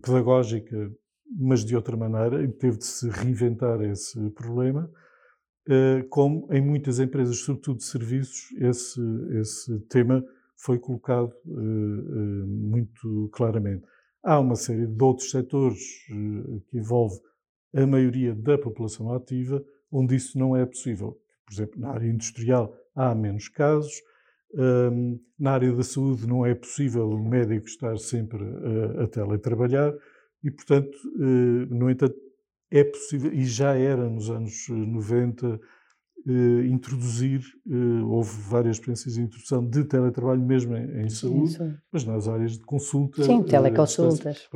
pedagógica, 0.00 0.92
mas 1.38 1.64
de 1.64 1.74
outra 1.74 1.96
maneira, 1.96 2.42
e 2.42 2.48
teve 2.48 2.78
de 2.78 2.84
se 2.84 3.08
reinventar 3.08 3.80
esse 3.82 4.30
problema. 4.30 4.90
Eh, 5.68 6.04
como 6.10 6.48
em 6.50 6.60
muitas 6.60 6.98
empresas, 6.98 7.38
sobretudo 7.38 7.78
de 7.78 7.84
serviços, 7.84 8.50
esse, 8.60 9.00
esse 9.40 9.78
tema 9.88 10.24
foi 10.56 10.78
colocado 10.78 11.32
eh, 11.46 11.50
eh, 11.50 12.44
muito 12.46 13.28
claramente. 13.32 13.84
Há 14.22 14.38
uma 14.38 14.54
série 14.54 14.86
de 14.86 15.02
outros 15.02 15.30
setores 15.30 15.80
que 16.68 16.78
envolve 16.78 17.18
a 17.74 17.86
maioria 17.86 18.34
da 18.34 18.56
população 18.56 19.12
ativa, 19.12 19.64
onde 19.90 20.14
isso 20.14 20.38
não 20.38 20.56
é 20.56 20.64
possível. 20.64 21.18
Por 21.44 21.54
exemplo, 21.54 21.80
na 21.80 21.90
área 21.90 22.06
industrial 22.06 22.74
há 22.94 23.14
menos 23.14 23.48
casos, 23.48 23.92
ehm, 24.54 25.18
na 25.38 25.52
área 25.52 25.72
da 25.72 25.82
saúde 25.82 26.26
não 26.26 26.46
é 26.46 26.54
possível 26.54 27.08
o 27.08 27.28
médico 27.28 27.66
estar 27.66 27.98
sempre 27.98 28.44
a, 28.98 29.04
a 29.04 29.06
teletrabalhar 29.08 29.92
e, 30.42 30.50
portanto, 30.50 30.96
no 31.70 31.90
entanto, 31.90 32.16
é 32.70 32.84
possível, 32.84 33.32
e 33.32 33.44
já 33.44 33.74
era 33.74 34.08
nos 34.08 34.30
anos 34.30 34.66
90, 34.68 35.60
eh, 36.26 36.32
eh, 36.32 36.66
introduzir, 36.66 37.40
eh, 37.68 38.02
houve 38.04 38.30
várias 38.48 38.76
experiências 38.76 39.14
de 39.14 39.22
introdução 39.22 39.66
de 39.66 39.84
teletrabalho 39.84 40.40
mesmo 40.40 40.76
em, 40.76 41.02
em 41.02 41.08
saúde, 41.08 41.56
Sim, 41.56 41.74
mas 41.90 42.04
nas 42.04 42.28
áreas 42.28 42.52
de 42.52 42.64
consulta. 42.64 43.22
Sim, 43.22 43.42
teleconsultas. 43.42 44.48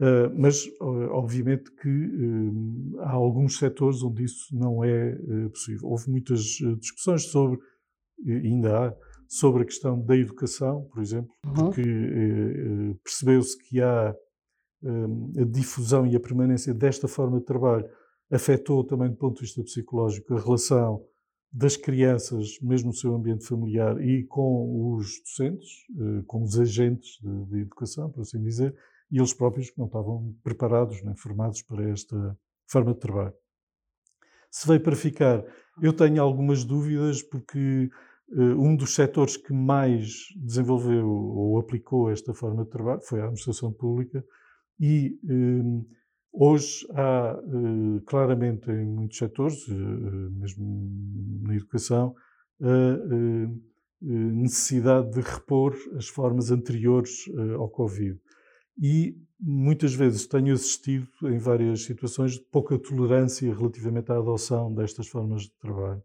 Uh, 0.00 0.26
mas, 0.36 0.64
obviamente, 0.80 1.70
que 1.70 1.88
uh, 1.88 3.00
há 3.00 3.12
alguns 3.12 3.58
setores 3.58 4.02
onde 4.02 4.24
isso 4.24 4.48
não 4.52 4.82
é 4.82 5.16
possível. 5.50 5.88
Houve 5.88 6.10
muitas 6.10 6.40
discussões 6.80 7.26
sobre, 7.30 7.60
ainda 8.26 8.88
há, 8.88 8.96
sobre 9.28 9.62
a 9.62 9.64
questão 9.64 10.04
da 10.04 10.16
educação, 10.16 10.88
por 10.92 11.00
exemplo, 11.00 11.30
uhum. 11.46 11.52
porque 11.54 11.82
percebeu-se 13.04 13.56
que 13.56 13.80
há 13.80 14.08
a 14.10 15.44
difusão 15.44 16.04
e 16.06 16.16
a 16.16 16.20
permanência 16.20 16.74
desta 16.74 17.06
forma 17.06 17.38
de 17.38 17.44
trabalho 17.44 17.88
afetou 18.30 18.84
também 18.84 19.10
do 19.10 19.16
ponto 19.16 19.36
de 19.36 19.42
vista 19.42 19.62
psicológico 19.62 20.34
a 20.34 20.40
relação 20.40 21.04
das 21.52 21.76
crianças, 21.76 22.58
mesmo 22.60 22.88
no 22.88 22.94
seu 22.94 23.14
ambiente 23.14 23.46
familiar, 23.46 24.00
e 24.02 24.24
com 24.24 24.96
os 24.96 25.20
docentes, 25.20 25.70
eh, 25.96 26.22
com 26.26 26.42
os 26.42 26.58
agentes 26.58 27.18
de, 27.22 27.44
de 27.46 27.60
educação, 27.60 28.10
por 28.10 28.22
assim 28.22 28.42
dizer, 28.42 28.74
e 29.10 29.18
eles 29.18 29.32
próprios 29.32 29.70
que 29.70 29.78
não 29.78 29.86
estavam 29.86 30.34
preparados, 30.42 31.00
nem 31.04 31.14
formados 31.14 31.62
para 31.62 31.88
esta 31.88 32.36
forma 32.66 32.92
de 32.92 32.98
trabalho. 32.98 33.34
Se 34.50 34.66
veio 34.66 34.80
para 34.80 34.96
ficar, 34.96 35.44
eu 35.80 35.92
tenho 35.92 36.20
algumas 36.20 36.64
dúvidas 36.64 37.22
porque 37.22 37.88
uh, 38.30 38.60
um 38.60 38.74
dos 38.74 38.94
setores 38.94 39.36
que 39.36 39.52
mais 39.52 40.26
desenvolveu 40.36 41.08
ou 41.08 41.58
aplicou 41.60 42.10
esta 42.10 42.34
forma 42.34 42.64
de 42.64 42.70
trabalho 42.70 43.00
foi 43.02 43.20
a 43.20 43.24
administração 43.24 43.72
pública, 43.72 44.24
e 44.80 45.16
um, 45.24 45.86
hoje 46.34 46.86
há 46.90 47.38
uh, 47.38 48.00
claramente 48.02 48.70
em 48.70 48.84
muitos 48.84 49.18
setores, 49.18 49.66
uh, 49.68 50.30
mesmo 50.32 51.40
na 51.42 51.54
educação, 51.54 52.14
a 52.60 54.06
necessidade 54.06 55.10
de 55.10 55.20
repor 55.20 55.74
as 55.96 56.06
formas 56.06 56.50
anteriores 56.50 57.24
ao 57.58 57.68
Covid. 57.68 58.18
E 58.80 59.16
muitas 59.40 59.92
vezes 59.92 60.26
tenho 60.26 60.54
assistido 60.54 61.08
em 61.24 61.36
várias 61.36 61.84
situações 61.84 62.34
de 62.34 62.44
pouca 62.50 62.78
tolerância 62.78 63.52
relativamente 63.52 64.12
à 64.12 64.16
adoção 64.16 64.72
destas 64.72 65.08
formas 65.08 65.42
de 65.42 65.52
trabalho. 65.58 66.02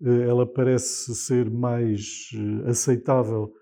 Ela 0.00 0.46
parece 0.50 1.14
ser 1.14 1.50
mais 1.50 2.30
aceitável 2.66 3.52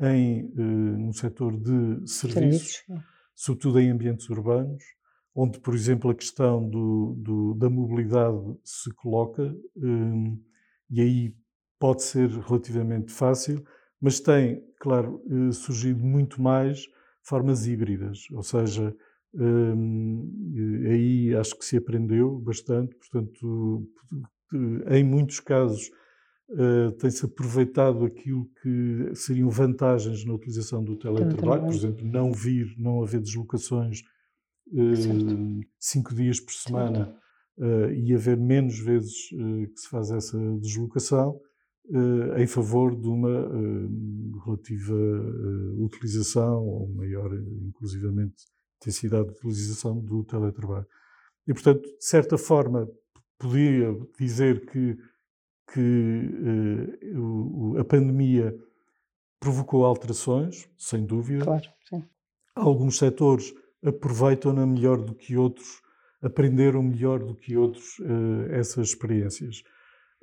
em, 0.00 0.52
no 0.54 1.12
setor 1.14 1.56
de 1.56 2.06
serviços, 2.06 2.82
serviços 2.84 2.84
sobretudo 3.34 3.80
em 3.80 3.90
ambientes 3.90 4.28
urbanos, 4.28 4.82
onde, 5.34 5.58
por 5.60 5.74
exemplo, 5.74 6.10
a 6.10 6.14
questão 6.14 6.68
do, 6.68 7.14
do, 7.18 7.54
da 7.54 7.70
mobilidade 7.70 8.38
se 8.62 8.92
coloca, 8.94 9.54
um, 9.76 10.38
e 10.90 11.00
aí 11.00 11.34
pode 11.78 12.02
ser 12.02 12.28
relativamente 12.28 13.10
fácil, 13.10 13.64
mas 14.00 14.20
tem, 14.20 14.62
claro, 14.78 15.22
eh, 15.28 15.52
surgido 15.52 16.00
muito 16.00 16.40
mais 16.40 16.86
formas 17.22 17.66
híbridas, 17.66 18.20
ou 18.32 18.42
seja, 18.42 18.94
um, 19.34 20.84
aí 20.86 21.34
acho 21.34 21.58
que 21.58 21.64
se 21.64 21.76
aprendeu 21.76 22.38
bastante, 22.38 22.94
portanto, 22.96 23.88
em 24.90 25.02
muitos 25.02 25.40
casos 25.40 25.90
tem-se 27.00 27.24
aproveitado 27.24 28.04
aquilo 28.04 28.46
que 28.60 29.14
seriam 29.14 29.48
vantagens 29.48 30.24
na 30.26 30.34
utilização 30.34 30.84
do 30.84 30.96
teletrabalho, 30.96 31.62
por 31.62 31.72
exemplo, 31.74 32.06
não 32.06 32.30
vir, 32.30 32.74
não 32.76 33.02
haver 33.02 33.22
deslocações 33.22 34.02
uh, 34.68 35.60
cinco 35.78 36.14
dias 36.14 36.40
por 36.40 36.52
semana 36.52 37.16
uh, 37.58 37.90
e 37.92 38.14
haver 38.14 38.36
menos 38.36 38.78
vezes 38.78 39.28
que 39.28 39.76
se 39.76 39.88
faz 39.88 40.10
essa 40.10 40.38
deslocação 40.58 41.40
em 42.38 42.46
favor 42.46 42.94
de 42.94 43.08
uma 43.08 43.50
relativa 44.44 44.94
utilização 45.78 46.64
ou 46.64 46.88
maior, 46.94 47.34
inclusivamente, 47.34 48.36
intensidade 48.80 49.32
de 49.32 49.38
utilização 49.38 49.98
do 49.98 50.22
teletrabalho. 50.22 50.86
E, 51.46 51.52
portanto, 51.52 51.82
de 51.82 52.04
certa 52.04 52.38
forma, 52.38 52.88
podia 53.36 53.94
dizer 54.16 54.64
que 54.70 54.96
que 55.72 57.00
uh, 57.14 57.78
a 57.78 57.84
pandemia 57.84 58.54
provocou 59.40 59.84
alterações, 59.84 60.68
sem 60.76 61.04
dúvida. 61.04 61.44
Claro, 61.44 61.68
sim. 61.88 62.04
Alguns 62.54 62.98
setores 62.98 63.54
aproveitam-na 63.84 64.66
melhor 64.66 65.00
do 65.00 65.14
que 65.14 65.36
outros, 65.36 65.80
aprenderam 66.22 66.82
melhor 66.82 67.18
do 67.18 67.34
que 67.34 67.56
outros 67.56 67.98
uh, 68.00 68.50
essas 68.50 68.88
experiências. 68.88 69.62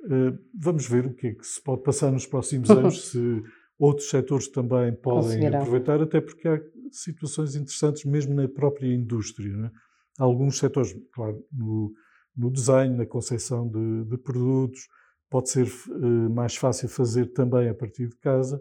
Uh, 0.02 0.38
vamos 0.58 0.88
ver 0.88 1.06
o 1.06 1.14
que 1.14 1.26
é 1.28 1.34
que 1.34 1.46
se 1.46 1.62
pode 1.62 1.82
passar 1.82 2.10
nos 2.10 2.26
próximos 2.26 2.70
anos, 2.70 3.10
se 3.10 3.42
outros 3.78 4.08
setores 4.08 4.48
também 4.48 4.94
podem 4.94 5.46
aproveitar, 5.46 6.00
até 6.00 6.20
porque 6.20 6.48
há 6.48 6.60
situações 6.90 7.54
interessantes 7.54 8.04
mesmo 8.04 8.34
na 8.34 8.48
própria 8.48 8.92
indústria. 8.92 9.52
É? 9.66 9.70
alguns 10.18 10.58
setores, 10.58 10.94
claro, 11.12 11.42
no, 11.50 11.92
no 12.36 12.50
desenho, 12.50 12.96
na 12.96 13.06
concepção 13.06 13.68
de, 13.68 14.04
de 14.04 14.18
produtos, 14.18 14.88
pode 15.30 15.48
ser 15.50 15.66
uh, 15.66 16.30
mais 16.30 16.56
fácil 16.56 16.88
fazer 16.88 17.32
também 17.32 17.68
a 17.68 17.74
partir 17.74 18.08
de 18.08 18.16
casa 18.16 18.60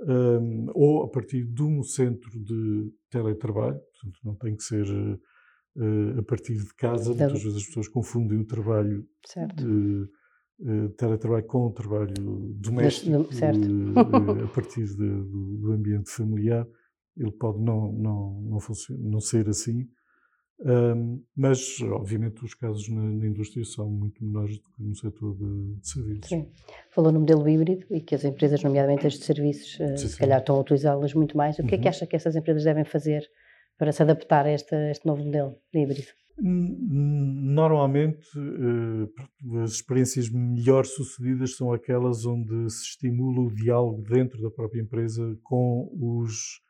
um, 0.00 0.66
ou 0.74 1.04
a 1.04 1.10
partir 1.10 1.44
de 1.44 1.62
um 1.62 1.82
centro 1.82 2.30
de 2.30 2.92
teletrabalho, 3.10 3.78
portanto 3.78 4.20
não 4.24 4.34
tem 4.36 4.54
que 4.54 4.62
ser 4.62 4.86
uh, 4.86 6.18
a 6.18 6.22
partir 6.22 6.54
de 6.54 6.74
casa, 6.74 7.12
então, 7.12 7.26
muitas 7.26 7.42
vezes 7.42 7.58
as 7.58 7.66
pessoas 7.66 7.88
confundem 7.88 8.38
o 8.38 8.46
trabalho 8.46 9.04
certo. 9.26 9.56
de 9.56 10.08
uh, 10.60 10.88
teletrabalho 10.96 11.46
com 11.46 11.66
o 11.66 11.72
trabalho 11.72 12.14
doméstico 12.54 13.10
a 13.16 14.48
partir 14.54 14.84
de, 14.84 14.96
do, 14.96 15.58
do, 15.58 15.72
ambiente 15.72 16.10
familiar, 16.10 16.66
ele 17.16 17.32
pode 17.32 17.60
não, 17.60 17.92
não, 17.92 18.40
não, 18.42 18.58
não 19.00 19.20
ser 19.20 19.48
assim, 19.48 19.88
um, 20.60 21.22
mas, 21.36 21.80
obviamente, 21.82 22.44
os 22.44 22.52
casos 22.52 22.88
na, 22.88 23.00
na, 23.00 23.26
indústria 23.26 23.64
são 23.64 23.88
muito 23.88 24.24
menores 24.24 24.58
do 24.58 24.64
que 24.64 24.82
no 24.82 24.94
setor 24.94 25.36
de, 25.36 25.74
de, 25.76 25.88
serviços. 25.88 26.28
Sim. 26.28 26.48
Falou 26.90 27.12
no 27.12 27.20
modelo 27.20 27.48
híbrido 27.48 27.86
e 27.90 28.00
que 28.00 28.14
as 28.14 28.24
empresas, 28.24 28.62
nomeadamente 28.64 29.06
as 29.06 29.12
de 29.14 29.24
serviços, 29.24 29.78
uh, 29.78 29.96
sim, 29.96 30.08
se 30.08 30.18
calhar 30.18 30.40
estão 30.40 30.56
a 30.56 30.60
utilizá-las 30.60 31.14
muito 31.14 31.36
mais. 31.36 31.58
O 31.58 31.62
que 31.62 31.62
uhum. 31.62 31.68
é 31.68 31.78
que 31.78 31.84
uhum. 31.84 31.90
acha 31.90 32.06
que 32.06 32.16
essas 32.16 32.34
empresas 32.34 32.64
devem 32.64 32.84
fazer 32.84 33.22
para 33.78 33.92
se 33.92 34.02
adaptar 34.02 34.46
a 34.46 34.52
este, 34.52 34.74
a 34.74 34.90
este 34.90 35.06
novo 35.06 35.22
modelo 35.22 35.54
de 35.72 35.80
híbrido? 35.80 36.08
Normalmente, 36.40 38.26
uh, 38.36 39.62
as 39.62 39.72
experiências 39.72 40.28
melhor 40.28 40.86
sucedidas 40.86 41.56
são 41.56 41.72
aquelas 41.72 42.26
onde 42.26 42.68
se 42.70 42.82
estimula 42.82 43.40
o 43.40 43.54
diálogo 43.54 44.02
dentro 44.02 44.42
da 44.42 44.50
própria 44.50 44.80
empresa 44.80 45.36
com 45.42 45.88
os 46.00 46.60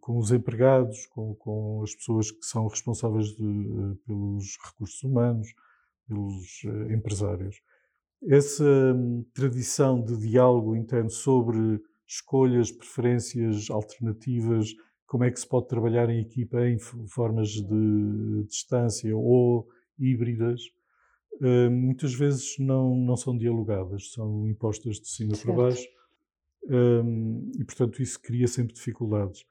com 0.00 0.18
os 0.18 0.32
empregados, 0.32 1.06
com, 1.06 1.34
com, 1.34 1.82
as 1.82 1.94
pessoas 1.94 2.30
que 2.30 2.44
são 2.44 2.66
responsáveis 2.66 3.28
de, 3.28 3.44
eh, 3.44 3.96
pelos 4.06 4.56
recursos 4.64 5.02
humanos, 5.02 5.48
pelos 6.08 6.64
uh, 6.64 6.92
empresários. 6.92 7.60
Essa 8.26 8.64
um, 8.64 9.24
tradição 9.34 10.02
de 10.02 10.16
diálogo 10.16 10.74
interno 10.74 11.10
sobre 11.10 11.82
escolhas, 12.06 12.72
preferências, 12.72 13.68
alternativas, 13.68 14.72
como 15.06 15.24
é 15.24 15.30
que 15.30 15.38
se 15.38 15.46
pode 15.46 15.68
trabalhar 15.68 16.08
em 16.08 16.20
equipa 16.20 16.66
em 16.66 16.78
formas 16.78 17.50
de 17.50 18.44
distância 18.48 19.14
ou 19.14 19.68
híbridas, 19.98 20.62
uh, 21.42 21.70
muitas 21.70 22.14
vezes 22.14 22.56
não, 22.58 22.96
não 22.96 23.16
são 23.16 23.36
dialogadas, 23.36 24.12
são 24.12 24.48
impostas 24.48 24.98
de 24.98 25.08
cima 25.08 25.34
certo. 25.34 25.44
para 25.44 25.64
baixo 25.64 25.95
um, 26.68 27.50
e, 27.58 27.64
portanto, 27.64 28.02
isso 28.02 28.20
cria 28.20 28.46
sempre 28.46 28.74
dificuldades. 28.74 29.44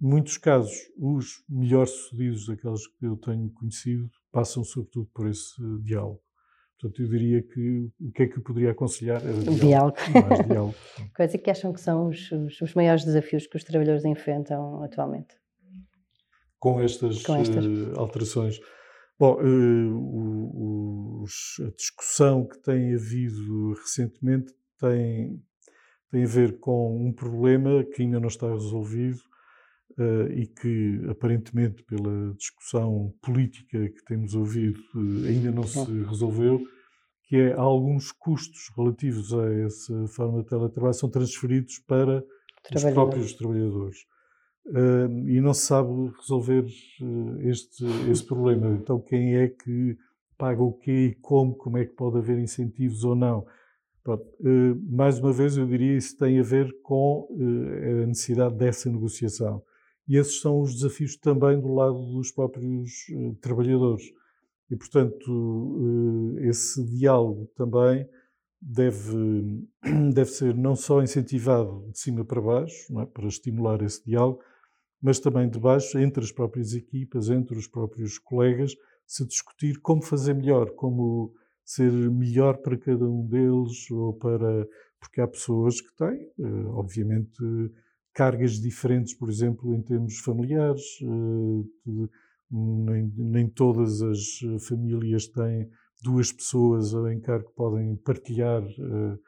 Em 0.00 0.06
muitos 0.06 0.36
casos, 0.36 0.74
os 0.98 1.42
melhores 1.48 1.90
sucedidos 1.90 2.46
daqueles 2.46 2.86
que 2.86 3.06
eu 3.06 3.16
tenho 3.16 3.50
conhecido 3.50 4.10
passam 4.30 4.62
sobretudo 4.62 5.08
por 5.14 5.28
esse 5.28 5.54
diálogo. 5.82 6.20
Portanto, 6.78 7.02
eu 7.02 7.08
diria 7.08 7.42
que 7.42 7.90
o 8.00 8.12
que 8.12 8.24
é 8.24 8.26
que 8.26 8.36
eu 8.38 8.42
poderia 8.42 8.72
aconselhar 8.72 9.22
era 9.22 9.32
diálogo. 9.32 9.60
diálogo. 9.60 9.96
Mais 10.28 10.46
diálogo. 10.46 10.74
Quais 11.16 11.34
é 11.34 11.38
que 11.38 11.50
acham 11.50 11.72
que 11.72 11.80
são 11.80 12.08
os, 12.08 12.30
os, 12.30 12.60
os, 12.60 12.74
maiores 12.74 13.02
desafios 13.04 13.46
que 13.46 13.56
os 13.56 13.64
trabalhadores 13.64 14.04
enfrentam 14.04 14.82
atualmente? 14.82 15.34
Com 16.58 16.80
estas, 16.80 17.22
Com 17.22 17.36
estas. 17.36 17.64
Uh, 17.64 17.98
alterações. 17.98 18.60
Bom, 19.18 19.38
uh, 19.40 21.22
os, 21.22 21.32
a 21.66 21.70
discussão 21.70 22.46
que 22.46 22.58
tem 22.60 22.94
havido 22.94 23.72
recentemente 23.72 24.52
tem, 24.78 25.42
tem 26.10 26.24
a 26.24 26.28
ver 26.28 26.58
com 26.58 27.06
um 27.06 27.12
problema 27.12 27.84
que 27.84 28.02
ainda 28.02 28.20
não 28.20 28.28
está 28.28 28.48
resolvido 28.48 29.20
uh, 29.98 30.30
e 30.32 30.46
que, 30.46 31.00
aparentemente, 31.10 31.82
pela 31.84 32.34
discussão 32.34 33.12
política 33.22 33.88
que 33.88 34.04
temos 34.06 34.34
ouvido, 34.34 34.78
uh, 34.94 35.26
ainda 35.26 35.50
não 35.50 35.64
se 35.64 35.84
resolveu, 36.04 36.60
que 37.24 37.36
é 37.36 37.52
alguns 37.54 38.12
custos 38.12 38.70
relativos 38.76 39.32
a 39.34 39.52
essa 39.54 40.06
forma 40.08 40.42
de 40.42 40.48
teletrabalho 40.48 40.94
são 40.94 41.10
transferidos 41.10 41.78
para 41.80 42.24
os 42.74 42.84
próprios 42.84 43.32
trabalhadores. 43.34 43.98
Uh, 44.66 45.28
e 45.28 45.40
não 45.40 45.54
se 45.54 45.66
sabe 45.66 45.90
resolver 46.20 46.66
este, 47.40 47.84
esse 48.10 48.24
problema. 48.24 48.70
Então, 48.70 49.00
quem 49.00 49.36
é 49.36 49.48
que 49.48 49.96
paga 50.36 50.62
o 50.62 50.72
quê 50.72 51.08
e 51.10 51.14
como? 51.14 51.54
Como 51.54 51.78
é 51.78 51.84
que 51.84 51.94
pode 51.94 52.18
haver 52.18 52.38
incentivos 52.38 53.04
ou 53.04 53.14
não? 53.14 53.46
Pronto, 54.06 54.24
eh, 54.40 54.74
mais 54.88 55.18
uma 55.18 55.32
vez, 55.32 55.56
eu 55.56 55.66
diria 55.66 55.96
isso 55.96 56.16
tem 56.16 56.38
a 56.38 56.42
ver 56.44 56.72
com 56.80 57.26
eh, 57.40 58.04
a 58.04 58.06
necessidade 58.06 58.54
dessa 58.54 58.88
negociação. 58.88 59.60
E 60.06 60.16
esses 60.16 60.40
são 60.40 60.60
os 60.60 60.74
desafios 60.76 61.16
também 61.16 61.60
do 61.60 61.74
lado 61.74 62.00
dos 62.12 62.30
próprios 62.30 62.92
eh, 63.10 63.34
trabalhadores. 63.40 64.04
E, 64.70 64.76
portanto, 64.76 66.36
esse 66.40 66.84
diálogo 66.84 67.46
também 67.56 68.08
deve, 68.62 69.66
deve 70.14 70.30
ser 70.30 70.54
não 70.54 70.76
só 70.76 71.02
incentivado 71.02 71.90
de 71.90 71.98
cima 71.98 72.24
para 72.24 72.40
baixo, 72.40 73.00
é? 73.00 73.06
para 73.06 73.26
estimular 73.26 73.82
esse 73.82 74.04
diálogo, 74.04 74.38
mas 75.02 75.18
também 75.18 75.50
de 75.50 75.58
baixo, 75.58 75.98
entre 75.98 76.22
as 76.22 76.30
próprias 76.30 76.74
equipas, 76.74 77.28
entre 77.28 77.58
os 77.58 77.66
próprios 77.66 78.18
colegas, 78.18 78.72
se 79.04 79.26
discutir 79.26 79.80
como 79.80 80.00
fazer 80.00 80.34
melhor, 80.34 80.70
como 80.76 81.34
ser 81.66 81.90
melhor 82.10 82.58
para 82.58 82.78
cada 82.78 83.04
um 83.04 83.26
deles, 83.26 83.90
ou 83.90 84.14
para. 84.14 84.66
Porque 85.00 85.20
há 85.20 85.26
pessoas 85.26 85.80
que 85.80 85.94
têm, 85.96 86.30
eh, 86.38 86.66
obviamente, 86.68 87.42
cargas 88.14 88.52
diferentes, 88.60 89.14
por 89.14 89.28
exemplo, 89.28 89.74
em 89.74 89.82
termos 89.82 90.18
familiares. 90.20 90.82
Eh, 91.02 92.08
nem, 92.48 93.12
nem 93.16 93.48
todas 93.48 94.00
as 94.02 94.20
famílias 94.68 95.26
têm 95.26 95.68
duas 96.00 96.30
pessoas 96.30 96.94
a 96.94 97.12
encargo 97.12 97.48
que 97.48 97.56
podem 97.56 97.96
partilhar 97.96 98.62
eh, 98.62 99.18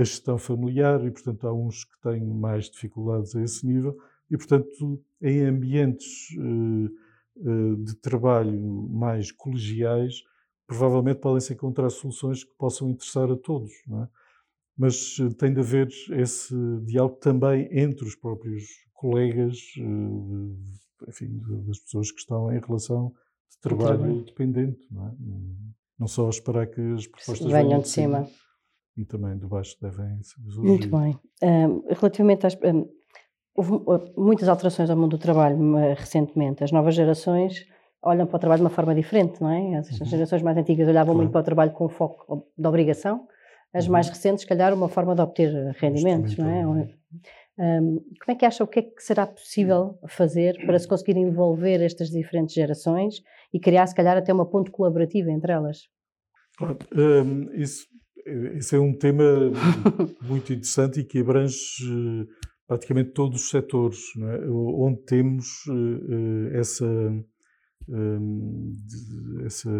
a 0.00 0.04
gestão 0.04 0.36
familiar 0.36 1.04
e, 1.06 1.10
portanto, 1.12 1.46
há 1.46 1.54
uns 1.54 1.84
que 1.84 2.00
têm 2.02 2.26
mais 2.26 2.68
dificuldades 2.68 3.36
a 3.36 3.42
esse 3.42 3.64
nível 3.64 3.96
e, 4.28 4.36
portanto, 4.36 5.00
em 5.22 5.42
ambientes 5.42 6.28
de 7.36 7.94
trabalho 8.02 8.88
mais 8.90 9.30
colegiais, 9.30 10.22
provavelmente 10.66 11.20
podem-se 11.20 11.52
encontrar 11.52 11.90
soluções 11.90 12.44
que 12.44 12.54
possam 12.56 12.88
interessar 12.88 13.30
a 13.30 13.36
todos, 13.36 13.72
é? 13.72 14.08
mas 14.76 15.16
eh, 15.20 15.34
tem 15.34 15.52
de 15.52 15.60
haver 15.60 15.88
esse 16.10 16.54
diálogo 16.84 17.16
também 17.16 17.68
entre 17.70 18.06
os 18.06 18.14
próprios 18.14 18.64
colegas, 18.92 19.58
eh, 19.78 21.08
enfim, 21.08 21.40
das 21.66 21.78
pessoas 21.80 22.10
que 22.10 22.20
estão 22.20 22.52
em 22.52 22.60
relação 22.60 23.12
de 23.50 23.58
trabalho, 23.60 23.98
trabalho. 23.98 24.24
dependente, 24.24 24.86
não, 24.90 25.08
é? 25.08 25.12
não 25.98 26.06
só 26.06 26.28
esperar 26.28 26.66
que 26.66 26.80
as 26.80 27.06
propostas 27.06 27.50
venham 27.50 27.80
de 27.80 27.88
cima. 27.88 28.28
E 28.94 29.06
também 29.06 29.38
de 29.38 29.46
baixo 29.46 29.74
devem 29.80 30.22
ser 30.22 30.38
Muito 30.58 30.86
bem. 30.88 31.18
Um, 31.42 31.82
relativamente 31.94 32.46
às. 32.46 32.54
Um, 32.56 32.86
houve 33.54 33.72
uh, 33.72 34.20
muitas 34.20 34.48
alterações 34.50 34.90
ao 34.90 34.96
mundo 34.98 35.16
do 35.16 35.18
trabalho 35.18 35.56
recentemente. 35.94 36.62
As 36.62 36.70
novas 36.70 36.94
gerações 36.94 37.64
olham 38.02 38.26
para 38.26 38.36
o 38.36 38.40
trabalho 38.40 38.60
de 38.60 38.64
uma 38.64 38.70
forma 38.70 38.94
diferente, 38.94 39.40
não 39.40 39.50
é? 39.50 39.78
As 39.78 40.00
uhum. 40.00 40.06
gerações 40.06 40.42
mais 40.42 40.56
antigas 40.56 40.88
olhavam 40.88 41.14
muito 41.14 41.30
para 41.30 41.40
o 41.40 41.44
trabalho 41.44 41.72
com 41.72 41.88
foco 41.88 42.46
de 42.56 42.66
obrigação, 42.66 43.28
as 43.72 43.86
uhum. 43.86 43.92
mais 43.92 44.08
recentes, 44.08 44.42
se 44.42 44.46
calhar, 44.46 44.74
uma 44.74 44.88
forma 44.88 45.14
de 45.14 45.22
obter 45.22 45.50
rendimentos, 45.78 46.36
não 46.36 46.48
é? 46.48 46.66
Um, 47.58 47.98
como 48.20 48.30
é 48.30 48.34
que 48.34 48.46
acha 48.46 48.64
o 48.64 48.66
que 48.66 48.78
é 48.78 48.82
que 48.82 49.02
será 49.02 49.26
possível 49.26 49.98
fazer 50.08 50.56
para 50.66 50.78
se 50.78 50.88
conseguir 50.88 51.16
envolver 51.16 51.82
estas 51.82 52.08
diferentes 52.10 52.54
gerações 52.54 53.22
e 53.52 53.60
criar, 53.60 53.86
se 53.86 53.94
calhar, 53.94 54.16
até 54.16 54.32
uma 54.32 54.48
ponte 54.48 54.70
colaborativa 54.70 55.30
entre 55.30 55.52
elas? 55.52 55.82
Claro, 56.56 56.78
um, 56.94 57.52
isso, 57.54 57.86
é 58.74 58.78
um 58.78 58.96
tema 58.96 59.22
muito 60.22 60.52
interessante 60.52 61.00
e 61.00 61.04
que 61.04 61.20
abrange 61.20 61.84
uh, 61.84 62.26
praticamente 62.66 63.10
todos 63.10 63.42
os 63.42 63.50
setores, 63.50 63.98
é? 64.16 64.48
onde 64.48 65.02
temos 65.04 65.46
uh, 65.68 66.56
essa 66.56 66.86
Hum, 66.86 67.24
de, 67.88 69.44
essa 69.44 69.70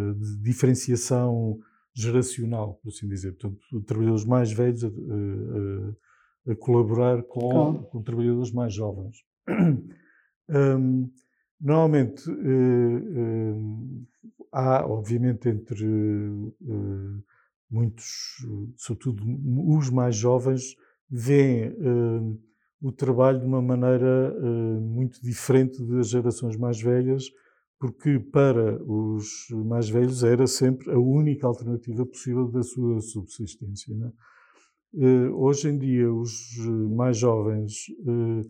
diferenciação 0.41 1.59
geracional, 1.95 2.81
por 2.83 2.89
assim 2.89 3.09
dizer. 3.09 3.33
Portanto, 3.33 3.83
trabalhadores 3.83 4.25
mais 4.25 4.53
velhos 4.53 4.85
a, 4.85 4.89
a, 4.89 6.53
a 6.53 6.57
colaborar 6.57 7.23
com, 7.23 7.83
com, 7.85 8.03
trabalhadores 8.03 8.53
mais 8.53 8.75
jovens. 8.75 9.17
Um, 10.49 11.11
normalmente, 11.59 12.29
uh, 12.29 14.07
há, 14.53 14.85
obviamente, 14.85 15.49
entre 15.49 15.87
uh, 15.87 17.25
muitos, 17.71 18.45
sobretudo 18.77 19.23
os 19.67 19.89
mais 19.89 20.15
jovens, 20.17 20.77
veem 21.09 21.69
uh, 21.69 22.39
o 22.83 22.93
trabalho 22.93 23.41
de 23.41 23.47
uma 23.47 23.63
maneira 23.63 24.35
muito 24.81 25.23
diferente 25.23 25.83
das 25.87 26.09
gerações 26.09 26.57
mais 26.57 26.83
velhas, 26.83 27.31
porque 27.83 28.21
para 28.21 28.81
os 28.85 29.49
mais 29.51 29.89
velhos 29.89 30.23
era 30.23 30.47
sempre 30.47 30.89
a 30.93 30.99
única 31.01 31.49
alternativa 31.49 32.07
possível 32.07 32.47
da 32.47 32.63
sua 32.63 33.01
subsistência. 33.01 33.93
É? 33.93 35.05
Uh, 35.05 35.35
hoje 35.35 35.69
em 35.69 35.77
dia, 35.77 36.13
os 36.13 36.33
mais 36.95 37.19
jovens 37.19 37.89
uh, 38.07 38.49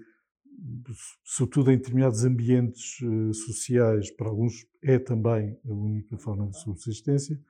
sobretudo 1.24 1.70
em 1.70 1.78
determinados 1.78 2.24
ambientes 2.24 2.98
sociais, 3.46 4.10
para 4.10 4.28
alguns 4.28 4.66
é 4.82 4.98
também 4.98 5.58
a 5.64 5.72
única 5.72 6.18
forma 6.18 6.50
de 6.50 6.60
subsistência, 6.60 7.40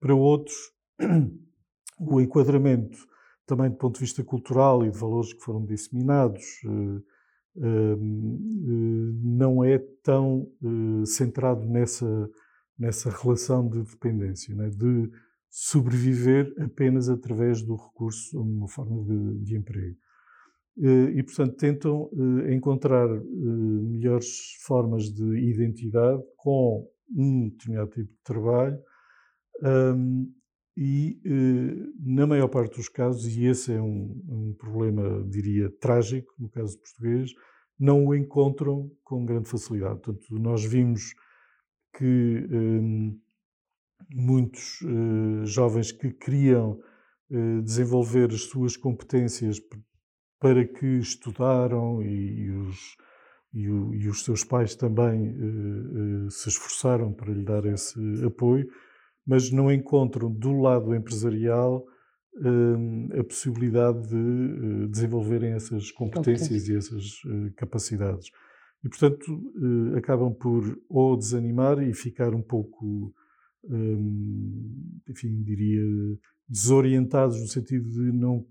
para 0.00 0.14
outros 0.14 0.56
o 2.00 2.22
enquadramento 2.22 3.06
também 3.44 3.68
do 3.68 3.76
ponto 3.76 3.96
de 3.96 4.00
vista 4.00 4.24
cultural 4.24 4.82
e 4.82 4.90
de 4.90 4.98
valores 4.98 5.34
que 5.34 5.40
foram 5.40 5.64
disseminados 5.66 6.42
não 9.22 9.64
é 9.64 9.78
tão 10.02 10.46
centrado 11.04 11.64
nessa, 11.66 12.30
nessa 12.78 13.10
relação 13.10 13.68
de 13.68 13.82
dependência, 13.82 14.54
né? 14.54 14.70
de 14.70 15.10
sobreviver 15.50 16.52
apenas 16.58 17.08
através 17.08 17.62
do 17.62 17.74
recurso 17.74 18.38
a 18.38 18.42
uma 18.42 18.68
forma 18.68 19.02
de, 19.04 19.44
de 19.44 19.56
emprego. 19.56 19.96
Eh, 20.80 21.12
e, 21.16 21.22
portanto, 21.22 21.56
tentam 21.56 22.10
eh, 22.46 22.54
encontrar 22.54 23.08
eh, 23.08 23.20
melhores 23.20 24.54
formas 24.60 25.12
de 25.12 25.38
identidade 25.50 26.22
com 26.36 26.88
um 27.16 27.48
determinado 27.48 27.90
tipo 27.90 28.12
de 28.12 28.22
trabalho 28.22 28.78
e, 30.80 31.20
na 31.98 32.24
maior 32.24 32.46
parte 32.46 32.76
dos 32.76 32.88
casos, 32.88 33.26
e 33.36 33.46
esse 33.46 33.72
é 33.72 33.82
um, 33.82 34.22
um 34.28 34.54
problema, 34.56 35.24
diria, 35.28 35.68
trágico, 35.80 36.32
no 36.38 36.48
caso 36.48 36.78
português, 36.78 37.32
não 37.78 38.06
o 38.06 38.14
encontram 38.14 38.88
com 39.02 39.24
grande 39.24 39.48
facilidade. 39.48 40.00
Portanto, 40.00 40.38
nós 40.38 40.64
vimos 40.64 41.14
que 41.96 42.46
muitos 44.10 44.78
jovens 45.44 45.90
que 45.90 46.12
queriam 46.12 46.78
desenvolver 47.64 48.30
as 48.30 48.42
suas 48.42 48.76
competências 48.76 49.58
para 50.40 50.64
que 50.64 50.86
estudaram 50.98 52.02
e, 52.02 52.42
e, 52.42 52.50
os, 52.50 52.96
e, 53.52 53.68
o, 53.68 53.94
e, 53.94 54.08
os, 54.08 54.24
seus 54.24 54.44
pais 54.44 54.74
também 54.76 55.30
uh, 55.30 56.26
uh, 56.26 56.30
se 56.30 56.48
esforçaram 56.48 57.12
para 57.12 57.32
lhe 57.32 57.42
dar 57.42 57.64
esse 57.66 57.98
apoio, 58.24 58.68
mas 59.28 59.52
não 59.52 59.70
encontram 59.70 60.32
do 60.32 60.58
lado 60.58 60.94
empresarial 60.94 61.84
uh, 62.36 63.20
a 63.20 63.22
possibilidade 63.22 64.08
de 64.08 64.88
desenvolverem 64.88 65.52
essas 65.52 65.92
competências 65.92 66.66
e 66.66 66.74
essas 66.74 67.20
capacidades. 67.54 68.30
E, 68.82 68.88
portanto, 68.88 69.24
acabam 69.96 70.32
por 70.32 70.80
ou 70.88 71.16
desanimar 71.16 71.82
e 71.82 71.92
ficar 71.92 72.32
um 72.32 72.40
pouco, 72.40 73.12
enfim, 75.08 75.42
diria, 75.42 75.82
desorientados 76.48 77.40
no 77.40 77.48
sentido 77.48 77.90
de 77.90 78.12
não 78.12 78.46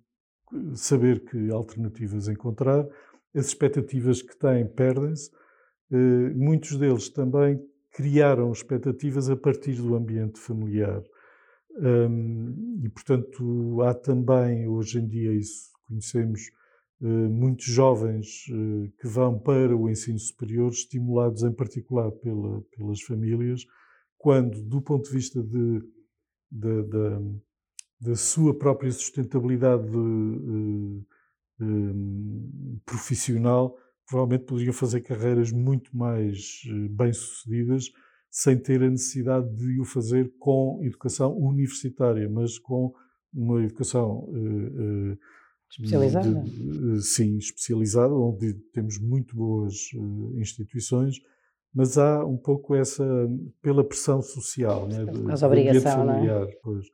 saber 0.76 1.24
que 1.26 1.50
alternativas 1.50 2.28
encontrar. 2.28 2.86
As 3.34 3.48
expectativas 3.48 4.22
que 4.22 4.38
têm 4.38 4.68
perdem-se. 4.68 5.30
Eh, 5.92 6.34
muitos 6.36 6.78
deles 6.78 7.10
também 7.10 7.60
criaram 7.98 8.52
expectativas 8.52 9.28
a 9.28 9.36
partir 9.36 9.74
do 9.74 9.96
ambiente 9.96 10.40
familiar. 10.40 11.04
e, 12.84 12.90
portanto, 12.90 13.82
há 13.82 13.94
também, 13.96 14.68
hoje 14.68 15.00
em 15.00 15.08
dia, 15.08 15.34
isso 15.34 15.72
conhecemos, 15.88 16.42
eh, 17.02 17.06
muitos 17.08 17.66
jovens 17.66 18.46
eh, 18.52 18.92
que 19.00 19.08
vão 19.08 19.40
para 19.40 19.76
o 19.76 19.90
ensino 19.90 20.20
superior, 20.20 20.70
estimulados 20.72 21.42
em 21.42 21.52
particular 21.52 22.12
pela, 22.12 22.62
pelas 22.76 23.02
famílias, 23.02 23.66
quando, 24.16 24.62
do 24.64 24.80
ponto 24.80 25.06
de 25.06 25.16
vista 25.16 25.42
de, 25.42 25.82
de, 26.52 26.84
de 26.84 27.40
da 28.00 28.16
sua 28.16 28.56
própria 28.56 28.92
sustentabilidade 28.92 29.90
uh, 29.98 31.06
uh, 31.60 32.80
profissional, 32.86 33.76
provavelmente 34.08 34.46
poderiam 34.46 34.74
fazer 34.74 35.02
carreiras 35.02 35.52
muito 35.52 35.96
mais 35.96 36.62
uh, 36.68 36.90
bem-sucedidas 36.90 37.92
sem 38.30 38.58
ter 38.58 38.82
a 38.84 38.90
necessidade 38.90 39.50
de 39.56 39.80
o 39.80 39.86
fazer 39.86 40.32
com 40.38 40.80
educação 40.84 41.36
universitária, 41.38 42.30
mas 42.30 42.60
com 42.60 42.94
uma 43.34 43.64
educação 43.64 44.30
especializada. 45.72 46.44
De, 46.44 47.02
sim, 47.02 47.38
especializada, 47.38 48.14
onde 48.14 48.54
temos 48.74 49.00
muito 49.00 49.36
boas 49.36 49.74
instituições, 50.36 51.18
mas 51.74 51.98
há 51.98 52.26
um 52.26 52.38
pouco 52.38 52.76
essa 52.76 53.06
pela 53.62 53.84
pressão 53.84 54.22
social, 54.22 54.88
né, 54.88 55.06
de, 55.06 55.46
obrigação, 55.46 56.06
familiar, 56.06 56.42
não 56.42 56.48
é? 56.48 56.60
pois. 56.64 56.86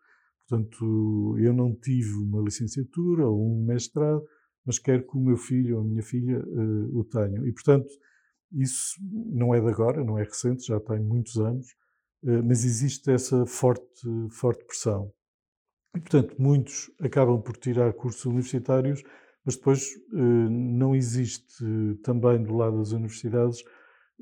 Portanto, 0.48 1.38
eu 1.40 1.54
não 1.54 1.74
tive 1.74 2.16
uma 2.16 2.42
licenciatura 2.42 3.28
ou 3.28 3.50
um 3.50 3.66
mestrado, 3.66 4.24
mas 4.66 4.80
quero 4.80 5.04
que 5.06 5.18
o 5.18 5.22
meu 5.22 5.38
filho 5.38 5.78
ou 5.78 5.82
a 5.82 5.86
minha 5.86 6.04
filha 6.04 6.40
uh, 6.40 6.98
o 6.98 7.04
tenham. 7.04 7.46
E, 7.46 7.52
portanto, 7.52 7.90
isso 8.52 8.96
não 9.02 9.54
é 9.54 9.60
de 9.60 9.68
agora, 9.68 10.04
não 10.04 10.18
é 10.18 10.24
recente, 10.24 10.66
já 10.66 10.80
tem 10.80 11.00
muitos 11.00 11.38
anos, 11.38 11.68
uh, 12.24 12.44
mas 12.44 12.64
existe 12.64 13.12
essa 13.12 13.46
forte, 13.46 14.08
forte 14.32 14.64
pressão. 14.66 15.12
E, 15.96 16.00
portanto, 16.00 16.36
muitos 16.40 16.92
acabam 17.00 17.42
por 17.42 17.58
tirar 17.58 17.94
cursos 17.94 18.26
universitários, 18.26 19.04
mas 19.46 19.56
depois 19.56 19.90
uh, 20.14 20.50
não 20.50 20.96
existe 20.96 21.64
também 22.04 22.42
do 22.42 22.56
lado 22.56 22.78
das 22.78 22.92
universidades 22.92 23.64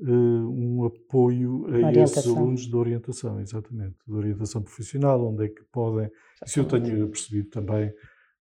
um 0.04 0.84
apoio 0.84 1.66
a 1.66 1.68
orientação. 1.68 2.02
esses 2.02 2.26
alunos 2.26 2.66
de 2.66 2.74
orientação, 2.74 3.40
exatamente, 3.40 3.94
de 4.04 4.12
orientação 4.12 4.60
profissional, 4.60 5.24
onde 5.24 5.44
é 5.44 5.48
que 5.48 5.62
podem. 5.70 6.10
Isso 6.44 6.58
eu 6.58 6.64
tenho 6.64 7.06
percebido 7.08 7.50
também 7.50 7.92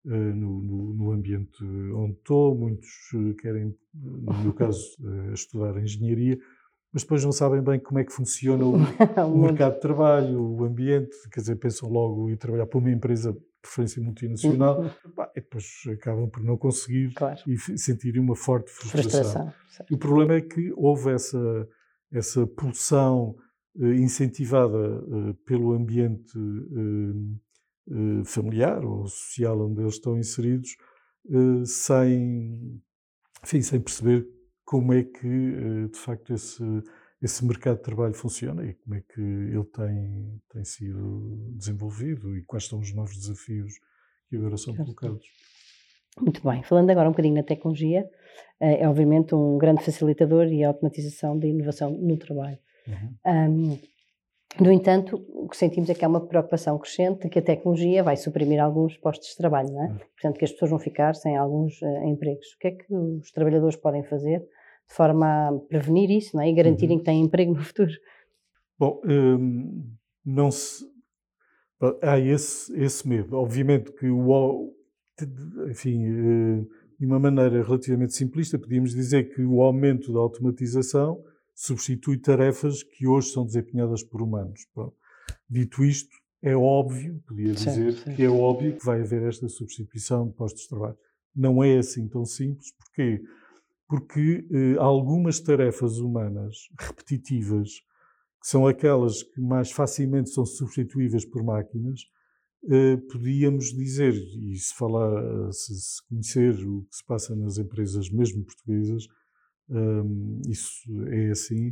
no, 0.04 0.62
no, 0.62 0.94
no, 0.94 1.12
ambiente 1.12 1.64
onde 1.96 2.14
estou. 2.14 2.56
Muitos 2.56 2.90
querem, 3.40 3.76
no 3.94 4.44
meu 4.44 4.54
caso, 4.54 4.82
estudar 5.34 5.78
engenharia, 5.82 6.38
mas 6.94 7.04
depois 7.04 7.24
não 7.24 7.32
sabem 7.32 7.62
bem 7.62 7.80
como 7.80 8.00
é 8.00 8.04
que 8.04 8.12
funciona 8.12 8.66
o, 8.66 8.76
o 9.34 9.38
mercado 9.38 9.76
de 9.76 9.82
trabalho, 9.82 10.42
o 10.42 10.64
ambiente, 10.64 11.16
quer 11.32 11.42
dizer, 11.42 11.56
pensam 11.56 11.90
logo 11.90 12.30
em 12.30 12.36
trabalhar 12.36 12.66
para 12.66 12.80
uma 12.80 12.92
empresa 12.92 13.36
preferência 13.62 14.02
multinacional, 14.02 14.84
e 15.36 15.42
depois 15.42 15.66
acabam 15.94 16.30
por 16.30 16.44
não 16.44 16.58
conseguir 16.58 17.14
claro. 17.14 17.40
e 17.48 17.58
sentirem 17.78 18.22
uma 18.22 18.36
forte 18.36 18.72
frustração. 18.72 19.12
frustração 19.12 19.54
o 19.90 19.98
problema 19.98 20.34
é 20.34 20.42
que 20.42 20.72
houve 20.76 21.12
essa, 21.12 21.68
essa 22.12 22.46
pulsão 22.46 23.36
eh, 23.80 23.96
incentivada 23.96 24.78
eh, 24.78 25.36
pelo 25.46 25.74
ambiente 25.74 26.38
eh, 26.38 27.38
familiar 28.26 28.86
ou 28.86 29.08
social 29.08 29.60
onde 29.62 29.82
eles 29.82 29.96
estão 29.96 30.18
inseridos, 30.18 30.76
sem, 31.66 32.82
enfim, 33.44 33.62
sem 33.62 33.82
perceber 33.82 34.28
como 34.64 34.94
é 34.94 35.04
que, 35.04 35.88
de 35.92 35.98
facto, 35.98 36.34
esse 36.34 36.64
esse 37.22 37.46
mercado 37.46 37.78
de 37.78 37.84
trabalho 37.84 38.14
funciona 38.14 38.66
e 38.66 38.74
como 38.74 38.96
é 38.96 39.02
que 39.02 39.22
ele 39.22 39.64
tem, 39.66 40.42
tem 40.52 40.66
sido 40.66 41.54
desenvolvido 41.56 42.36
e 42.36 42.44
quais 42.44 42.66
são 42.66 42.80
os 42.80 42.94
novos 42.94 43.16
desafios 43.16 43.74
que 44.28 44.38
agora 44.38 44.58
são 44.58 44.76
colocados. 44.76 45.24
Muito 46.20 46.42
bem, 46.44 46.64
falando 46.64 46.90
agora 46.90 47.08
um 47.08 47.12
bocadinho 47.12 47.36
na 47.36 47.44
tecnologia, 47.44 48.10
eh, 48.60 48.82
é 48.82 48.90
obviamente 48.90 49.36
um 49.36 49.58
grande 49.58 49.84
facilitador 49.84 50.48
e 50.48 50.64
automatização 50.64 51.38
da 51.38 51.48
inovação 51.48 51.92
no 51.92 52.18
trabalho. 52.18 52.58
Uhum. 52.88 53.16
Um, 53.26 53.80
no 54.60 54.72
entanto, 54.72 55.24
o 55.30 55.48
que 55.48 55.56
sentimos 55.56 55.90
é 55.90 55.94
que 55.94 56.04
há 56.04 56.08
uma 56.08 56.26
preocupação 56.26 56.78
crescente 56.78 57.24
de 57.24 57.30
que 57.30 57.40
a 57.40 57.42
tecnologia 57.42 58.04
vai 58.04 58.18
suprimir 58.18 58.62
alguns 58.62 58.98
postos 58.98 59.30
de 59.30 59.38
trabalho, 59.38 59.72
não 59.72 59.84
é? 59.84 59.88
Uhum. 59.88 59.98
Portanto, 59.98 60.38
que 60.38 60.46
as 60.46 60.52
pessoas 60.52 60.72
vão 60.72 60.80
ficar 60.80 61.16
sem 61.16 61.38
alguns 61.38 61.82
uh, 61.82 62.04
empregos. 62.06 62.48
O 62.54 62.60
que 62.60 62.68
é 62.68 62.72
que 62.72 62.94
os 62.94 63.32
trabalhadores 63.32 63.76
podem 63.78 64.04
fazer 64.04 64.40
de 64.40 64.96
forma 64.96 65.50
a 65.50 65.60
prevenir 65.70 66.10
isso 66.12 66.36
não 66.36 66.44
é? 66.44 66.50
e 66.50 66.54
garantirem 66.54 66.98
uhum. 66.98 67.00
que 67.00 67.06
têm 67.06 67.22
emprego 67.22 67.54
no 67.54 67.64
futuro? 67.64 67.92
Bom, 68.78 69.00
hum, 69.06 69.94
não 70.26 70.52
se. 70.52 70.84
Há 72.02 72.20
esse, 72.20 72.76
esse 72.80 73.08
medo. 73.08 73.38
Obviamente 73.38 73.92
que 73.94 74.10
o. 74.10 74.74
Enfim, 75.70 76.04
eh, 76.04 76.66
de 77.00 77.06
uma 77.06 77.20
maneira 77.20 77.64
relativamente 77.64 78.14
simplista, 78.16 78.58
podíamos 78.58 78.92
dizer 78.92 79.34
que 79.34 79.44
o 79.44 79.62
aumento 79.62 80.12
da 80.12 80.20
automatização 80.20 81.24
substitui 81.54 82.18
tarefas 82.18 82.84
que 82.84 83.08
hoje 83.08 83.30
são 83.30 83.46
desempenhadas 83.46 84.04
por 84.04 84.22
humanos. 84.22 84.62
Dito 85.50 85.84
isto, 85.84 86.16
é 86.42 86.56
óbvio, 86.56 87.22
podia 87.28 87.54
dizer, 87.54 87.94
sim, 87.94 88.04
sim. 88.04 88.16
que 88.16 88.24
é 88.24 88.30
óbvio 88.30 88.78
que 88.78 88.86
vai 88.86 89.02
haver 89.02 89.24
esta 89.24 89.48
substituição 89.48 90.28
de 90.28 90.34
postos 90.34 90.64
de 90.64 90.70
trabalho. 90.70 90.98
Não 91.36 91.64
é 91.64 91.78
assim 91.78 92.08
tão 92.08 92.26
simples, 92.26 92.74
porque 92.78 93.22
porque 93.92 94.48
eh, 94.50 94.78
algumas 94.80 95.42
tarefas 95.42 95.98
humanas 95.98 96.56
repetitivas, 96.80 97.72
que 98.42 98.48
são 98.48 98.66
aquelas 98.66 99.22
que 99.22 99.42
mais 99.42 99.70
facilmente 99.70 100.30
são 100.30 100.46
substituíveis 100.46 101.26
por 101.26 101.44
máquinas, 101.44 102.00
eh, 102.70 102.96
podíamos 103.12 103.74
dizer, 103.74 104.14
e 104.14 104.56
se 104.56 104.74
falar, 104.76 105.52
se, 105.52 105.76
se, 105.76 106.08
conhecer 106.08 106.54
o 106.66 106.84
que 106.84 106.96
se 106.96 107.06
passa 107.06 107.36
nas 107.36 107.58
empresas, 107.58 108.10
mesmo 108.10 108.46
portuguesas, 108.46 109.08
um, 109.72 110.42
isso 110.48 110.84
é 111.08 111.32
assim, 111.32 111.70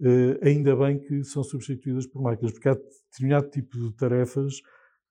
uh, 0.00 0.38
ainda 0.42 0.74
bem 0.74 0.98
que 0.98 1.22
são 1.24 1.42
substituídas 1.42 2.06
por 2.06 2.22
máquinas, 2.22 2.52
porque 2.52 2.68
há 2.68 2.74
determinado 2.74 3.50
tipo 3.50 3.78
de 3.78 3.94
tarefas 3.94 4.54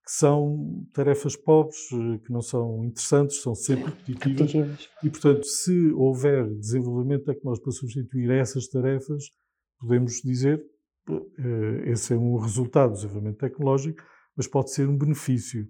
que 0.05 0.11
são 0.11 0.85
tarefas 0.93 1.35
pobres, 1.37 1.77
eh, 1.93 2.17
que 2.25 2.31
não 2.31 2.41
são 2.41 2.83
interessantes, 2.83 3.41
são 3.41 3.55
sempre 3.55 3.85
repetitivas. 3.85 4.51
repetitivas. 4.51 4.89
E, 5.01 5.09
portanto, 5.09 5.45
se 5.45 5.91
houver 5.93 6.45
desenvolvimento 6.55 7.23
tecnológico 7.23 7.63
para 7.63 7.71
substituir 7.71 8.29
essas 8.31 8.67
tarefas, 8.67 9.23
podemos 9.79 10.21
dizer 10.21 10.61
uh, 11.09 11.89
esse 11.89 12.13
é 12.13 12.17
um 12.17 12.35
resultado 12.35 12.89
do 12.89 12.95
desenvolvimento 12.95 13.37
tecnológico, 13.37 14.03
mas 14.35 14.45
pode 14.45 14.71
ser 14.71 14.89
um 14.89 14.97
benefício. 14.97 15.65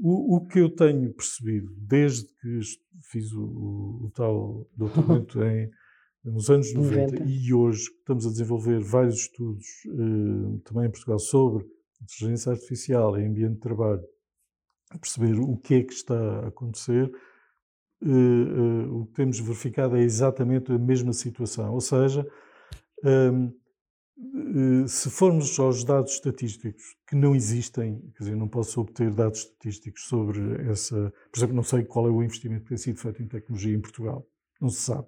O, 0.00 0.36
o 0.36 0.46
que 0.46 0.60
eu 0.60 0.70
tenho 0.70 1.12
percebido 1.12 1.74
desde 1.76 2.28
que 2.40 2.60
fiz 3.10 3.32
o, 3.32 3.42
o, 3.42 4.06
o 4.06 4.10
tal 4.14 4.68
doutoramento 4.76 5.42
em, 5.42 5.70
nos 6.24 6.50
anos 6.50 6.72
90, 6.72 7.12
90, 7.16 7.24
e 7.24 7.52
hoje 7.52 7.82
estamos 7.82 8.26
a 8.26 8.30
desenvolver 8.30 8.80
vários 8.80 9.16
estudos 9.16 9.66
uh, 9.86 10.58
também 10.60 10.86
em 10.86 10.90
Portugal 10.90 11.18
sobre 11.18 11.64
inteligência 12.02 12.52
artificial 12.52 13.18
em 13.18 13.28
ambiente 13.28 13.54
de 13.54 13.60
trabalho, 13.60 14.02
perceber 15.00 15.38
o 15.38 15.56
que 15.56 15.74
é 15.74 15.82
que 15.82 15.92
está 15.92 16.14
a 16.14 16.48
acontecer, 16.48 17.10
uh, 18.02 18.08
uh, 18.08 19.00
o 19.00 19.06
que 19.06 19.14
temos 19.14 19.38
verificado 19.40 19.96
é 19.96 20.02
exatamente 20.02 20.72
a 20.72 20.78
mesma 20.78 21.12
situação. 21.12 21.72
Ou 21.72 21.80
seja, 21.80 22.26
um, 23.04 23.46
eh, 23.46 23.52
se 24.86 25.10
formos 25.10 25.58
aos 25.60 25.84
dados 25.84 26.14
estatísticos 26.14 26.82
que 27.06 27.14
não 27.14 27.34
existem, 27.34 28.00
quer 28.16 28.24
dizer, 28.24 28.36
não 28.36 28.48
posso 28.48 28.80
obter 28.80 29.12
dados 29.12 29.40
estatísticos 29.40 30.04
sobre 30.08 30.40
essa. 30.70 31.12
Por 31.30 31.38
exemplo, 31.38 31.54
não 31.54 31.62
sei 31.62 31.84
qual 31.84 32.06
é 32.06 32.10
o 32.10 32.22
investimento 32.22 32.62
que 32.62 32.68
tem 32.70 32.78
sido 32.78 32.98
feito 32.98 33.22
em 33.22 33.28
tecnologia 33.28 33.76
em 33.76 33.80
Portugal, 33.80 34.26
não 34.60 34.68
se 34.68 34.82
sabe. 34.82 35.06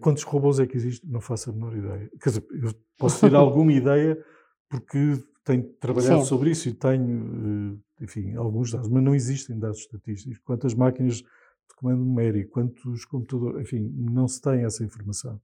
Quantos 0.00 0.22
robôs 0.24 0.60
é 0.60 0.66
que 0.66 0.76
existem? 0.76 1.08
Não 1.10 1.20
faço 1.20 1.50
a 1.50 1.52
menor 1.52 1.74
ideia. 1.76 2.10
Quer 2.20 2.28
dizer, 2.28 2.46
eu 2.50 2.74
posso 2.98 3.20
ter 3.20 3.34
alguma 3.36 3.72
ideia 3.72 4.22
porque 4.68 5.22
tenho 5.44 5.64
trabalhado 5.74 6.22
Sim. 6.22 6.26
sobre 6.26 6.50
isso 6.50 6.68
e 6.68 6.74
tenho, 6.74 7.78
eh, 7.98 8.04
enfim, 8.04 8.34
alguns 8.36 8.70
dados, 8.70 8.88
mas 8.88 9.02
não 9.02 9.14
existem 9.14 9.58
dados 9.58 9.78
estatísticos. 9.78 10.38
Quantas 10.38 10.74
máquinas 10.74 11.16
de 11.16 11.24
comando 11.76 12.04
numérico, 12.04 12.52
quantos 12.52 13.04
computadores, 13.04 13.62
enfim, 13.62 13.80
não 13.96 14.28
se 14.28 14.40
tem 14.40 14.64
essa 14.64 14.84
informação. 14.84 15.40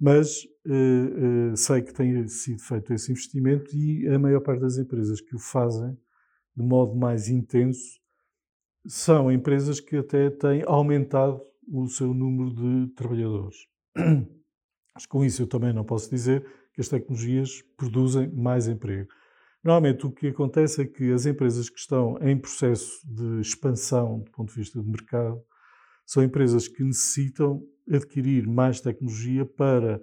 Mas 0.00 0.44
uh, 0.66 1.52
uh, 1.52 1.56
sei 1.56 1.82
que 1.82 1.92
tem 1.92 2.26
sido 2.26 2.62
feito 2.62 2.94
esse 2.94 3.12
investimento 3.12 3.76
e 3.76 4.08
a 4.08 4.18
maior 4.18 4.40
parte 4.40 4.60
das 4.60 4.78
empresas 4.78 5.20
que 5.20 5.36
o 5.36 5.38
fazem 5.38 5.94
de 6.56 6.62
modo 6.64 6.96
mais 6.96 7.28
intenso 7.28 8.00
são 8.86 9.30
empresas 9.30 9.78
que 9.78 9.98
até 9.98 10.30
têm 10.30 10.62
aumentado 10.66 11.42
o 11.68 11.86
seu 11.86 12.14
número 12.14 12.54
de 12.54 12.94
trabalhadores. 12.94 13.56
Mas 14.94 15.04
com 15.06 15.22
isso 15.22 15.42
eu 15.42 15.46
também 15.46 15.72
não 15.72 15.84
posso 15.84 16.08
dizer 16.08 16.44
que 16.72 16.80
as 16.80 16.88
tecnologias 16.88 17.62
produzem 17.76 18.28
mais 18.32 18.68
emprego. 18.68 19.08
Normalmente 19.62 20.06
o 20.06 20.10
que 20.10 20.28
acontece 20.28 20.80
é 20.80 20.86
que 20.86 21.12
as 21.12 21.26
empresas 21.26 21.68
que 21.68 21.78
estão 21.78 22.16
em 22.22 22.38
processo 22.38 23.06
de 23.06 23.40
expansão 23.40 24.20
do 24.20 24.30
ponto 24.30 24.48
de 24.48 24.58
vista 24.58 24.80
de 24.80 24.88
mercado 24.88 25.42
são 26.10 26.24
empresas 26.24 26.66
que 26.66 26.82
necessitam 26.82 27.62
adquirir 27.88 28.44
mais 28.44 28.80
tecnologia 28.80 29.46
para, 29.46 30.02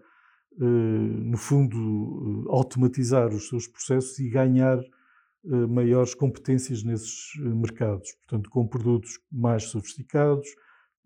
eh, 0.57 0.63
no 0.63 1.35
fundo, 1.35 1.75
eh, 1.75 2.49
automatizar 2.49 3.27
os 3.27 3.49
seus 3.49 3.67
processos 3.67 4.17
e 4.17 4.29
ganhar 4.29 4.79
eh, 4.79 5.67
maiores 5.67 6.15
competências 6.15 6.81
nesses 6.81 7.35
mercados. 7.37 8.09
Portanto, 8.19 8.49
com 8.49 8.65
produtos 8.65 9.19
mais 9.29 9.63
sofisticados 9.63 10.47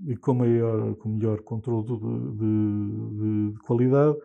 e 0.06 0.16
com, 0.16 0.36
maior, 0.36 0.96
com 0.98 1.10
melhor 1.10 1.42
controle 1.42 1.88
de, 1.88 1.98
de, 2.38 3.54
de 3.54 3.60
qualidade 3.62 4.18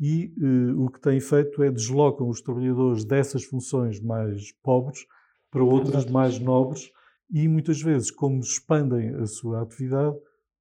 e 0.00 0.32
o 0.76 0.88
que 0.88 1.00
têm 1.00 1.20
feito 1.20 1.62
é 1.62 1.70
deslocam 1.70 2.26
os 2.26 2.40
trabalhadores 2.40 3.04
dessas 3.04 3.44
funções 3.44 4.00
mais 4.00 4.50
pobres 4.62 5.06
para 5.50 5.62
outras 5.62 6.06
mais 6.06 6.38
nobres 6.38 6.90
e 7.32 7.48
muitas 7.48 7.80
vezes, 7.80 8.10
como 8.10 8.40
expandem 8.40 9.14
a 9.14 9.26
sua 9.26 9.62
atividade, 9.62 10.16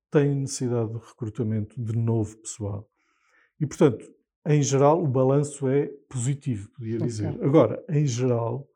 têm 0.09 0.35
necessidade 0.35 0.91
de 0.91 0.99
recrutamento 0.99 1.81
de 1.81 1.97
novo 1.97 2.37
pessoal. 2.37 2.89
E, 3.59 3.67
portanto, 3.67 4.05
em 4.47 4.63
geral, 4.63 5.03
o 5.03 5.07
balanço 5.07 5.67
é 5.67 5.87
positivo, 6.09 6.69
podia 6.71 6.97
dizer. 6.97 7.31
Okay. 7.31 7.45
Agora, 7.45 7.85
em 7.89 8.05
geral, 8.05 8.67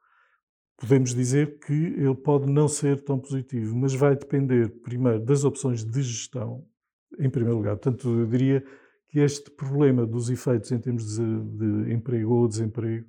podemos 0.78 1.16
dizer 1.16 1.58
que 1.60 1.74
ele 1.74 2.16
pode 2.16 2.52
não 2.52 2.68
ser 2.68 3.02
tão 3.04 3.18
positivo, 3.18 3.76
mas 3.76 3.94
vai 3.94 4.16
depender, 4.16 4.70
primeiro, 4.82 5.24
das 5.24 5.44
opções 5.44 5.84
de 5.84 6.04
gestão, 6.04 6.66
em 7.18 7.30
primeiro 7.30 7.58
lugar. 7.58 7.78
Portanto, 7.78 8.08
eu 8.10 8.28
diria 8.28 8.64
que 9.10 9.20
este 9.20 9.50
problema 9.52 10.06
dos 10.06 10.30
efeitos 10.30 10.72
em 10.72 10.80
termos 10.80 11.16
de, 11.16 11.24
de 11.58 11.94
emprego 11.94 12.34
ou 12.34 12.48
desemprego 12.48 13.08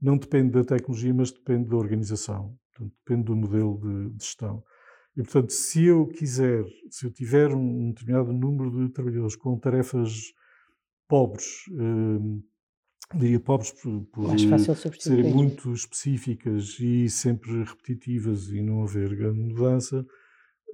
não 0.00 0.18
depende 0.18 0.50
da 0.50 0.64
tecnologia, 0.64 1.14
mas 1.14 1.30
depende 1.30 1.68
da 1.68 1.76
organização, 1.76 2.56
portanto, 2.72 2.94
depende 3.04 3.24
do 3.24 3.36
modelo 3.36 3.78
de, 3.78 4.16
de, 4.16 4.24
gestão. 4.24 4.62
E, 5.16 5.22
portanto, 5.22 5.50
se 5.50 5.84
eu 5.84 6.06
quiser, 6.06 6.64
se 6.90 7.06
eu 7.06 7.10
tiver 7.10 7.54
um 7.54 7.90
determinado 7.90 8.32
número 8.32 8.70
de 8.70 8.92
trabalhadores 8.92 9.36
com 9.36 9.58
tarefas 9.58 10.32
pobres, 11.06 11.64
eh, 11.70 13.18
diria 13.18 13.40
pobres 13.40 13.72
por, 13.72 14.00
por 14.06 14.30
serem 14.98 15.32
muito 15.32 15.72
específicas 15.72 16.78
e 16.80 17.08
sempre 17.10 17.62
repetitivas 17.64 18.48
e 18.48 18.62
não 18.62 18.82
haver 18.82 19.14
grande 19.14 19.38
mudança, 19.38 20.06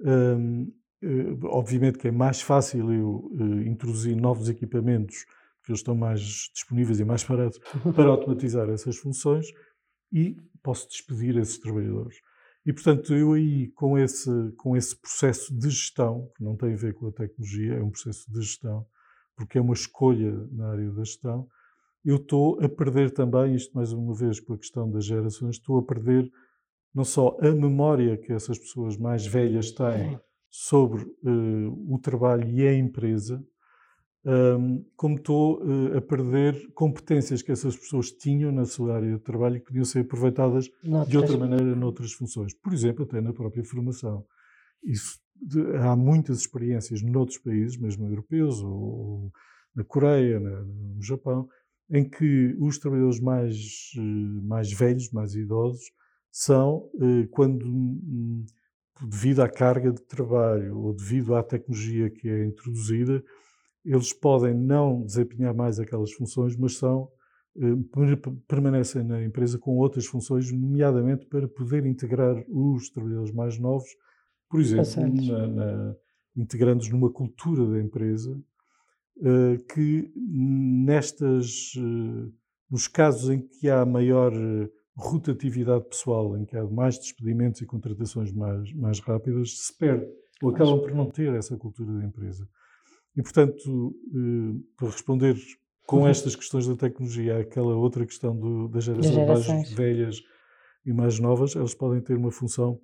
um, 0.01 0.71
eh, 1.01 1.37
obviamente 1.43 1.97
que 1.97 2.07
é 2.07 2.11
mais 2.11 2.41
fácil 2.41 2.93
eu 2.93 3.31
eh, 3.39 3.67
introduzir 3.67 4.15
novos 4.15 4.47
equipamentos, 4.47 5.25
porque 5.57 5.71
eles 5.71 5.79
estão 5.79 5.95
mais 5.95 6.21
disponíveis 6.53 6.99
e 6.99 7.05
mais 7.05 7.23
baratos 7.23 7.59
para 7.95 8.07
automatizar 8.09 8.69
essas 8.69 8.97
funções 8.97 9.47
e 10.11 10.37
posso 10.63 10.87
despedir 10.87 11.37
esses 11.37 11.57
trabalhadores. 11.57 12.17
E, 12.65 12.73
portanto, 12.73 13.15
eu 13.15 13.33
aí, 13.33 13.67
com 13.71 13.97
esse, 13.97 14.29
com 14.57 14.75
esse 14.75 14.95
processo 14.95 15.57
de 15.57 15.69
gestão, 15.69 16.29
que 16.35 16.43
não 16.43 16.55
tem 16.55 16.73
a 16.73 16.77
ver 16.77 16.93
com 16.93 17.07
a 17.07 17.11
tecnologia, 17.11 17.75
é 17.75 17.83
um 17.83 17.89
processo 17.89 18.31
de 18.31 18.41
gestão, 18.41 18.85
porque 19.35 19.57
é 19.57 19.61
uma 19.61 19.73
escolha 19.73 20.31
na 20.51 20.71
área 20.71 20.91
da 20.91 21.03
gestão, 21.03 21.47
eu 22.03 22.15
estou 22.15 22.61
a 22.63 22.69
perder 22.69 23.11
também, 23.11 23.55
isto 23.55 23.73
mais 23.73 23.91
uma 23.91 24.13
vez 24.13 24.39
com 24.39 24.53
a 24.53 24.57
questão 24.57 24.89
das 24.89 25.05
gerações, 25.05 25.55
estou 25.55 25.79
a 25.79 25.83
perder 25.83 26.29
não 26.93 27.03
só 27.03 27.37
a 27.41 27.51
memória 27.51 28.17
que 28.17 28.31
essas 28.31 28.57
pessoas 28.57 28.97
mais 28.97 29.25
velhas 29.25 29.71
têm 29.71 30.19
sobre 30.49 31.03
uh, 31.03 31.93
o 31.93 31.99
trabalho 31.99 32.49
e 32.49 32.67
a 32.67 32.73
empresa, 32.73 33.43
como 34.95 35.15
estou 35.15 35.61
uh, 35.63 35.97
a 35.97 36.01
perder 36.01 36.71
competências 36.73 37.41
que 37.41 37.51
essas 37.51 37.75
pessoas 37.75 38.11
tinham 38.11 38.51
na 38.51 38.65
sua 38.65 38.95
área 38.95 39.15
de 39.15 39.23
trabalho 39.23 39.55
e 39.55 39.59
que 39.59 39.67
podiam 39.67 39.85
ser 39.85 39.99
aproveitadas 39.99 40.69
Noutras. 40.83 41.09
de 41.09 41.17
outra 41.17 41.37
maneira 41.37 41.75
noutras 41.75 42.11
funções. 42.11 42.53
Por 42.53 42.73
exemplo, 42.73 43.05
até 43.05 43.21
na 43.21 43.33
própria 43.33 43.63
formação. 43.63 44.25
Isso, 44.83 45.19
de, 45.35 45.61
há 45.77 45.95
muitas 45.95 46.39
experiências 46.39 47.01
noutros 47.01 47.37
países, 47.37 47.77
mesmo 47.77 48.07
europeus, 48.07 48.61
ou, 48.61 48.71
ou 48.71 49.31
na 49.73 49.83
Coreia, 49.83 50.39
na, 50.39 50.63
no 50.63 51.01
Japão, 51.01 51.47
em 51.89 52.07
que 52.07 52.55
os 52.59 52.77
trabalhadores 52.77 53.19
mais, 53.19 53.91
eh, 53.97 54.41
mais 54.43 54.71
velhos, 54.71 55.09
mais 55.11 55.33
idosos, 55.33 55.91
são, 56.31 56.87
quando 57.31 57.65
devido 59.01 59.41
à 59.41 59.49
carga 59.49 59.91
de 59.91 60.01
trabalho 60.03 60.77
ou 60.77 60.93
devido 60.93 61.35
à 61.35 61.41
tecnologia 61.41 62.09
que 62.09 62.29
é 62.29 62.45
introduzida, 62.45 63.23
eles 63.85 64.13
podem 64.13 64.53
não 64.53 65.03
desempenhar 65.03 65.53
mais 65.53 65.79
aquelas 65.79 66.11
funções, 66.11 66.55
mas 66.55 66.77
são 66.77 67.09
eh, 67.57 67.75
permanecem 68.47 69.03
na 69.03 69.23
empresa 69.23 69.57
com 69.57 69.77
outras 69.77 70.05
funções, 70.05 70.51
nomeadamente 70.51 71.25
para 71.25 71.47
poder 71.47 71.85
integrar 71.85 72.43
os 72.47 72.89
trabalhadores 72.89 73.31
mais 73.31 73.57
novos, 73.57 73.89
por 74.49 74.59
exemplo, 74.59 75.27
na, 75.27 75.47
na, 75.47 75.95
integrando-os 76.35 76.89
numa 76.89 77.11
cultura 77.11 77.65
da 77.65 77.79
empresa, 77.79 78.39
eh, 79.21 79.57
que 79.73 80.11
nestas, 80.15 81.73
eh, 81.77 82.31
nos 82.69 82.87
casos 82.87 83.29
em 83.29 83.41
que 83.41 83.69
há 83.69 83.85
maior 83.85 84.31
rotatividade 84.95 85.85
pessoal, 85.85 86.37
em 86.37 86.45
que 86.45 86.55
há 86.55 86.63
mais 86.65 86.97
despedimentos 86.97 87.61
e 87.61 87.65
contratações 87.65 88.31
mais, 88.31 88.71
mais 88.73 88.99
rápidas, 88.99 89.57
se 89.57 89.77
perde 89.77 90.05
ou 90.41 90.49
acabam 90.49 90.79
por 90.79 90.93
não 90.93 91.09
ter 91.09 91.33
essa 91.33 91.57
cultura 91.57 91.93
da 91.93 92.05
empresa. 92.05 92.47
E, 93.15 93.21
portanto, 93.21 93.95
eh, 94.13 94.59
para 94.77 94.89
responder 94.89 95.35
com 95.85 96.01
uhum. 96.01 96.07
estas 96.07 96.35
questões 96.35 96.67
da 96.67 96.75
tecnologia 96.75 97.39
àquela 97.39 97.75
outra 97.75 98.05
questão 98.05 98.37
do, 98.37 98.67
das 98.67 98.83
gerações 98.83 99.47
mais 99.47 99.71
velhas 99.71 100.21
e 100.85 100.93
mais 100.93 101.19
novas, 101.19 101.55
elas 101.55 101.73
podem 101.73 102.01
ter 102.01 102.15
uma 102.15 102.31
função 102.31 102.79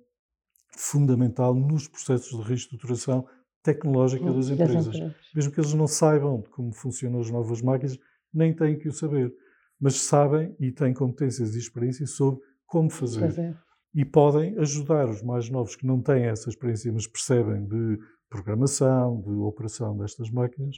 fundamental 0.76 1.54
nos 1.54 1.88
processos 1.88 2.38
de 2.38 2.48
reestruturação 2.48 3.26
tecnológica 3.62 4.32
das 4.32 4.50
empresas. 4.50 4.96
Mesmo 5.34 5.52
que 5.52 5.60
eles 5.60 5.72
não 5.72 5.86
saibam 5.86 6.42
como 6.50 6.72
funcionam 6.72 7.20
as 7.20 7.30
novas 7.30 7.62
máquinas, 7.62 7.98
nem 8.34 8.54
têm 8.54 8.78
que 8.78 8.88
o 8.88 8.92
saber 8.92 9.32
mas 9.80 10.00
sabem 10.00 10.54
e 10.58 10.72
têm 10.72 10.92
competências 10.92 11.54
e 11.54 11.58
experiência 11.58 12.06
sobre 12.06 12.40
como 12.66 12.90
fazer. 12.90 13.20
fazer. 13.20 13.56
E 13.94 14.04
podem 14.04 14.58
ajudar 14.58 15.08
os 15.08 15.22
mais 15.22 15.48
novos 15.48 15.76
que 15.76 15.86
não 15.86 16.02
têm 16.02 16.24
essa 16.24 16.48
experiência, 16.48 16.92
mas 16.92 17.06
percebem 17.06 17.66
de 17.66 17.98
programação, 18.28 19.20
de 19.22 19.30
operação 19.30 19.96
destas 19.96 20.30
máquinas, 20.30 20.76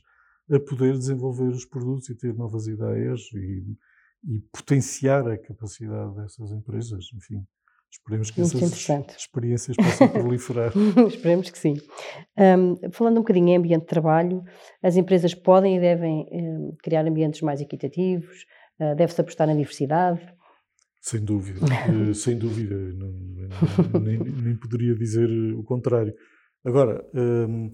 a 0.51 0.59
poder 0.61 0.97
desenvolver 0.97 1.49
os 1.49 1.65
produtos 1.65 2.09
e 2.09 2.15
ter 2.15 2.35
novas 2.35 2.67
ideias 2.67 3.21
e, 3.35 3.77
e 4.25 4.41
potenciar 4.53 5.29
a 5.29 5.39
capacidade 5.39 6.15
dessas 6.17 6.51
empresas, 6.53 7.07
enfim, 7.15 7.47
Esperemos 7.91 8.31
que 8.31 8.41
Muito 8.41 8.57
essas 8.57 9.17
experiências 9.17 9.77
possam 9.77 10.09
proliferar. 10.09 10.73
Esperemos 11.09 11.51
que 11.51 11.59
sim. 11.59 11.77
Um, 12.37 12.91
falando 12.91 13.17
um 13.17 13.21
bocadinho 13.21 13.49
em 13.49 13.57
ambiente 13.57 13.83
de 13.83 13.87
trabalho, 13.87 14.43
as 14.83 14.97
empresas 14.97 15.35
podem 15.35 15.77
e 15.77 15.81
devem 15.81 16.27
um, 16.31 16.77
criar 16.83 17.07
ambientes 17.07 17.41
mais 17.41 17.61
equitativos, 17.61 18.45
uh, 18.79 18.95
deve-se 18.95 19.21
apostar 19.21 19.47
na 19.47 19.55
diversidade. 19.55 20.21
Sem 21.01 21.25
dúvida, 21.25 21.61
uh, 21.65 22.15
sem 22.15 22.37
dúvida, 22.37 22.75
não, 22.77 23.11
nem, 24.01 24.19
nem, 24.19 24.57
poderia 24.57 24.95
dizer 24.95 25.29
o 25.55 25.63
contrário. 25.63 26.13
Agora, 26.65 27.05
um, 27.15 27.71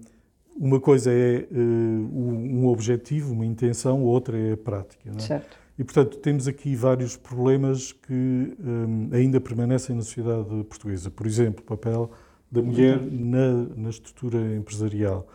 uma 0.55 0.79
coisa 0.79 1.11
é 1.11 1.47
uh, 1.51 1.55
um 1.55 2.67
objetivo, 2.67 3.33
uma 3.33 3.45
intenção, 3.45 4.03
outra 4.03 4.37
é 4.37 4.53
a 4.53 4.57
prática. 4.57 5.09
É? 5.09 5.19
Certo. 5.19 5.57
E, 5.77 5.83
portanto, 5.83 6.17
temos 6.19 6.47
aqui 6.47 6.75
vários 6.75 7.17
problemas 7.17 7.91
que 7.91 8.13
um, 8.59 9.09
ainda 9.11 9.41
permanecem 9.41 9.95
na 9.95 10.01
sociedade 10.01 10.63
portuguesa. 10.63 11.11
Por 11.11 11.27
exemplo, 11.27 11.61
o 11.61 11.65
papel 11.65 12.11
da 12.49 12.61
mulher 12.61 13.01
na, 13.01 13.63
na 13.75 13.89
estrutura 13.89 14.55
empresarial 14.55 15.27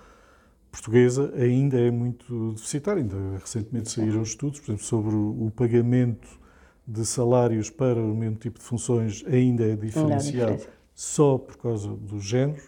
portuguesa 0.71 1.33
ainda 1.37 1.79
é 1.79 1.91
muito 1.91 2.53
deficitário. 2.53 3.03
Ainda 3.03 3.39
recentemente 3.39 3.91
saíram 3.91 4.23
estudos, 4.23 4.61
por 4.61 4.71
exemplo, 4.71 4.85
sobre 4.87 5.15
o 5.15 5.53
pagamento 5.55 6.41
de 6.87 7.05
salários 7.05 7.69
para 7.69 8.01
o 8.01 8.17
mesmo 8.17 8.37
tipo 8.37 8.59
de 8.59 8.65
funções 8.65 9.23
ainda 9.27 9.65
é 9.65 9.77
diferenciado 9.77 10.63
só 10.95 11.39
por 11.39 11.57
causa 11.57 11.89
do 11.89 12.19
género. 12.19 12.63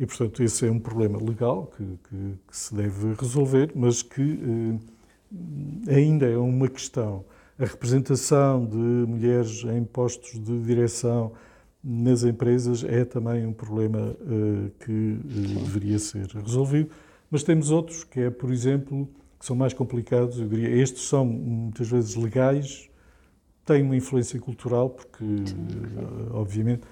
E, 0.00 0.06
portanto, 0.06 0.42
esse 0.42 0.66
é 0.66 0.70
um 0.70 0.78
problema 0.80 1.22
legal 1.22 1.70
que, 1.76 1.84
que, 1.84 2.38
que 2.48 2.56
se 2.56 2.74
deve 2.74 3.12
resolver, 3.20 3.70
mas 3.74 4.00
que 4.00 4.40
eh, 5.86 5.94
ainda 5.94 6.26
é 6.26 6.38
uma 6.38 6.68
questão. 6.68 7.22
A 7.58 7.66
representação 7.66 8.64
de 8.64 8.78
mulheres 8.78 9.62
em 9.64 9.84
postos 9.84 10.42
de 10.42 10.58
direção 10.60 11.32
nas 11.84 12.24
empresas 12.24 12.82
é 12.82 13.04
também 13.04 13.44
um 13.44 13.52
problema 13.52 14.16
eh, 14.22 14.70
que 14.82 15.18
eh, 15.22 15.64
deveria 15.64 15.98
ser 15.98 16.26
resolvido. 16.28 16.88
Mas 17.30 17.42
temos 17.42 17.70
outros, 17.70 18.02
que 18.02 18.20
é, 18.20 18.30
por 18.30 18.50
exemplo, 18.50 19.06
que 19.38 19.44
são 19.44 19.54
mais 19.54 19.74
complicados. 19.74 20.38
Eu 20.38 20.48
diria, 20.48 20.82
estes 20.82 21.08
são 21.08 21.26
muitas 21.26 21.90
vezes 21.90 22.14
legais, 22.16 22.88
têm 23.66 23.82
uma 23.82 23.96
influência 23.96 24.40
cultural, 24.40 24.88
porque, 24.88 25.24
obviamente, 26.32 26.84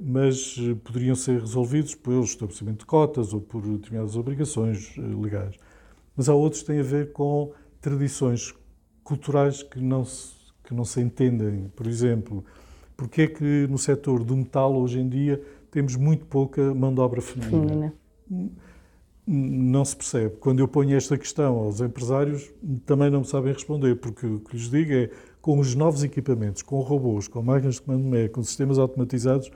mas 0.00 0.56
eh, 0.58 0.74
poderiam 0.82 1.14
ser 1.14 1.40
resolvidos 1.40 1.94
pelo 1.94 2.24
estabelecimento 2.24 2.80
de 2.80 2.86
cotas 2.86 3.32
ou 3.32 3.40
por 3.40 3.62
determinadas 3.62 4.16
obrigações 4.16 4.94
eh, 4.98 5.00
legais. 5.00 5.56
Mas 6.16 6.28
há 6.28 6.34
outros 6.34 6.62
que 6.62 6.68
têm 6.68 6.80
a 6.80 6.82
ver 6.82 7.12
com 7.12 7.52
tradições 7.80 8.54
culturais 9.04 9.62
que 9.62 9.78
não 9.80 10.04
se, 10.04 10.34
que 10.64 10.74
não 10.74 10.84
se 10.84 11.00
entendem. 11.00 11.70
Por 11.76 11.86
exemplo, 11.86 12.44
porque 12.96 13.22
é 13.22 13.26
que 13.28 13.66
no 13.68 13.78
setor 13.78 14.24
do 14.24 14.36
metal, 14.36 14.74
hoje 14.74 14.98
em 14.98 15.08
dia, 15.08 15.40
temos 15.70 15.94
muito 15.94 16.26
pouca 16.26 16.74
mão 16.74 16.92
de 16.92 17.00
obra 17.00 17.20
feminina? 17.20 17.94
feminina. 18.28 18.50
Não 19.28 19.84
se 19.84 19.96
percebe. 19.96 20.36
Quando 20.36 20.60
eu 20.60 20.68
ponho 20.68 20.96
esta 20.96 21.18
questão 21.18 21.56
aos 21.58 21.80
empresários, 21.80 22.50
também 22.84 23.10
não 23.10 23.20
me 23.20 23.26
sabem 23.26 23.52
responder, 23.52 23.96
porque 23.96 24.26
o 24.26 24.40
que 24.40 24.56
lhes 24.56 24.70
digo 24.70 24.92
é 24.92 25.10
com 25.46 25.60
os 25.60 25.76
novos 25.76 26.02
equipamentos, 26.02 26.60
com 26.60 26.80
robôs, 26.80 27.28
com 27.28 27.40
máquinas 27.40 27.76
de 27.76 27.82
comando 27.82 28.30
com 28.30 28.42
sistemas 28.42 28.80
automatizados, 28.80 29.48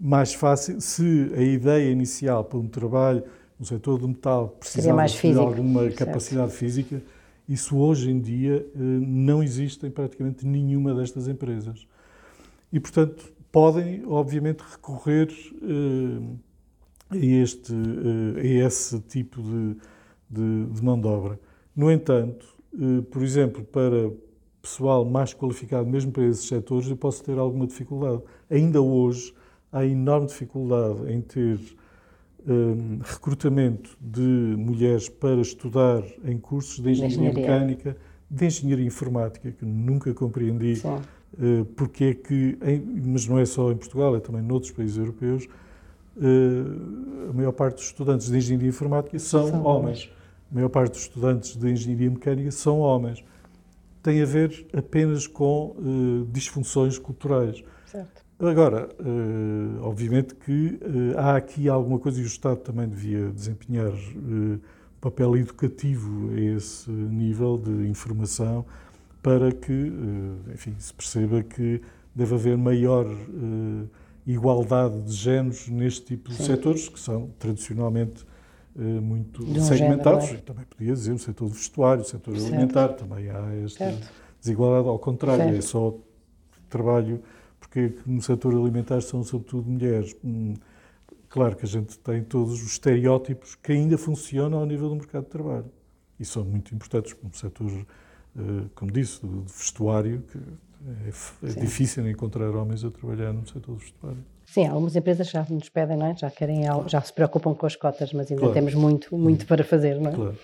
mais 0.00 0.32
fácil, 0.32 0.80
se 0.80 1.30
a 1.36 1.42
ideia 1.42 1.90
inicial 1.90 2.42
para 2.42 2.58
um 2.58 2.66
trabalho 2.66 3.22
no 3.60 3.66
setor 3.66 3.98
do 3.98 4.08
metal 4.08 4.56
precisava 4.58 5.04
de 5.06 5.38
alguma 5.38 5.82
certo. 5.82 5.98
capacidade 5.98 6.52
física, 6.52 7.02
isso 7.46 7.76
hoje 7.76 8.10
em 8.10 8.18
dia 8.18 8.66
eh, 8.74 8.78
não 8.78 9.42
existe 9.42 9.86
em 9.86 9.90
praticamente 9.90 10.46
nenhuma 10.46 10.94
destas 10.94 11.28
empresas. 11.28 11.86
E, 12.72 12.80
portanto, 12.80 13.30
podem, 13.52 14.06
obviamente, 14.06 14.60
recorrer 14.60 15.28
eh, 15.62 16.34
a, 17.10 17.16
este, 17.18 17.74
eh, 17.74 18.40
a 18.40 18.66
esse 18.66 18.98
tipo 19.00 19.42
de, 19.42 19.76
de, 20.30 20.64
de 20.72 20.82
mão 20.82 20.98
de 20.98 21.06
obra. 21.06 21.38
No 21.76 21.92
entanto, 21.92 22.56
por 23.10 23.22
exemplo, 23.22 23.62
para 23.64 24.10
pessoal 24.66 25.04
mais 25.04 25.32
qualificado, 25.32 25.88
mesmo 25.88 26.10
para 26.10 26.24
esses 26.24 26.46
setores, 26.48 26.90
eu 26.90 26.96
posso 26.96 27.22
ter 27.22 27.38
alguma 27.38 27.66
dificuldade. 27.66 28.20
Ainda 28.50 28.82
hoje 28.82 29.32
há 29.70 29.84
enorme 29.86 30.26
dificuldade 30.26 31.12
em 31.12 31.20
ter 31.20 31.60
um, 32.46 32.98
recrutamento 33.00 33.96
de 34.00 34.20
mulheres 34.58 35.08
para 35.08 35.40
estudar 35.40 36.02
em 36.24 36.36
cursos 36.36 36.80
de 36.80 36.90
engenharia, 36.90 37.30
engenharia. 37.30 37.40
mecânica, 37.40 37.96
de 38.28 38.46
engenharia 38.46 38.84
informática, 38.84 39.52
que 39.52 39.64
nunca 39.64 40.12
compreendi 40.12 40.82
uh, 40.84 41.64
porque 41.76 42.04
é 42.04 42.14
que, 42.14 42.58
em, 42.62 42.80
mas 43.06 43.26
não 43.28 43.38
é 43.38 43.44
só 43.44 43.70
em 43.70 43.76
Portugal, 43.76 44.16
é 44.16 44.20
também 44.20 44.42
noutros 44.42 44.72
países 44.72 44.96
europeus, 44.98 45.46
uh, 46.16 47.30
a 47.30 47.32
maior 47.32 47.52
parte 47.52 47.76
dos 47.76 47.84
estudantes 47.84 48.28
de 48.28 48.36
engenharia 48.36 48.68
informática 48.68 49.16
são, 49.20 49.48
são 49.48 49.64
homens. 49.64 50.10
A 50.50 50.54
maior 50.54 50.68
parte 50.68 50.92
dos 50.92 51.02
estudantes 51.02 51.56
de 51.56 51.70
engenharia 51.70 52.10
mecânica 52.10 52.50
são 52.50 52.80
homens 52.80 53.22
tem 54.06 54.22
a 54.22 54.24
ver 54.24 54.68
apenas 54.72 55.26
com 55.26 55.74
uh, 55.76 56.28
disfunções 56.30 56.96
culturais. 56.96 57.64
Certo. 57.86 58.24
Agora, 58.38 58.88
uh, 59.00 59.82
obviamente 59.82 60.32
que 60.36 60.78
uh, 60.80 61.18
há 61.18 61.36
aqui 61.36 61.68
alguma 61.68 61.98
coisa 61.98 62.20
e 62.20 62.22
o 62.22 62.26
Estado 62.26 62.58
também 62.58 62.88
devia 62.88 63.32
desempenhar 63.32 63.90
um 64.14 64.60
papel 65.00 65.36
educativo 65.36 66.30
a 66.30 66.40
esse 66.40 66.88
nível 66.88 67.58
de 67.58 67.88
informação 67.88 68.64
para 69.20 69.50
que, 69.50 69.92
enfim, 70.54 70.74
se 70.78 70.94
perceba 70.94 71.42
que 71.42 71.82
deve 72.14 72.34
haver 72.34 72.56
maior 72.56 73.06
igualdade 74.24 75.00
de 75.02 75.12
géneros 75.12 75.68
neste 75.68 76.06
tipo 76.06 76.30
de 76.30 76.36
Sim. 76.36 76.44
setores 76.44 76.88
que 76.88 76.98
são 76.98 77.30
tradicionalmente 77.38 78.24
muito 78.82 79.44
um 79.44 79.60
segmentados. 79.62 80.26
Género, 80.26 80.40
é? 80.40 80.42
Também 80.42 80.64
podia 80.64 80.92
dizer 80.92 81.12
o 81.12 81.18
setor 81.18 81.48
do 81.48 81.54
vestuário, 81.54 82.02
o 82.02 82.04
setor 82.04 82.36
certo. 82.38 82.54
alimentar, 82.54 82.88
também 82.88 83.30
há 83.30 83.54
esta 83.64 83.78
certo. 83.78 84.08
desigualdade. 84.40 84.88
Ao 84.88 84.98
contrário, 84.98 85.42
é 85.42 85.46
certo. 85.46 85.58
é 85.58 85.62
só 85.62 85.94
trabalho, 86.68 87.22
porque 87.58 87.94
no 88.06 88.20
setor 88.20 88.54
alimentar 88.54 89.00
são 89.00 89.24
sobretudo 89.24 89.70
mulheres. 89.70 90.14
Hum, 90.24 90.54
claro 91.28 91.56
que 91.56 91.64
a 91.64 91.68
gente 91.68 91.98
tem 91.98 92.22
todos 92.22 92.52
os 92.54 92.72
estereótipos 92.72 93.54
que 93.54 93.72
ainda 93.72 93.96
funcionam 93.96 94.58
ao 94.58 94.66
nível 94.66 94.88
do 94.88 94.96
mercado 94.96 95.24
de 95.24 95.30
trabalho. 95.30 95.70
E 96.18 96.24
são 96.24 96.44
muito 96.44 96.74
importantes, 96.74 97.12
como 97.12 97.32
o 97.32 97.36
setor, 97.36 97.70
eh, 97.70 98.64
como 98.74 98.90
disse, 98.90 99.20
do 99.20 99.42
vestuário, 99.42 100.22
que 100.30 100.38
é, 100.86 101.50
é 101.50 101.60
difícil 101.60 102.08
encontrar 102.08 102.54
homens 102.54 102.84
a 102.84 102.90
trabalhar 102.90 103.32
no 103.32 103.46
setor 103.46 103.72
do 103.72 103.76
vestuário. 103.76 104.24
Sim, 104.46 104.66
algumas 104.68 104.94
empresas 104.94 105.28
já 105.28 105.44
nos 105.50 105.68
pedem, 105.68 105.96
não 105.96 106.06
é? 106.06 106.16
já 106.16 106.30
querem, 106.30 106.62
já 106.86 107.00
se 107.00 107.12
preocupam 107.12 107.54
com 107.54 107.66
as 107.66 107.76
cotas, 107.76 108.12
mas 108.12 108.30
ainda 108.30 108.40
claro. 108.40 108.54
temos 108.54 108.74
muito, 108.74 109.16
muito 109.16 109.46
para 109.46 109.64
fazer, 109.64 110.00
não 110.00 110.10
é? 110.10 110.14
Claro. 110.14 110.38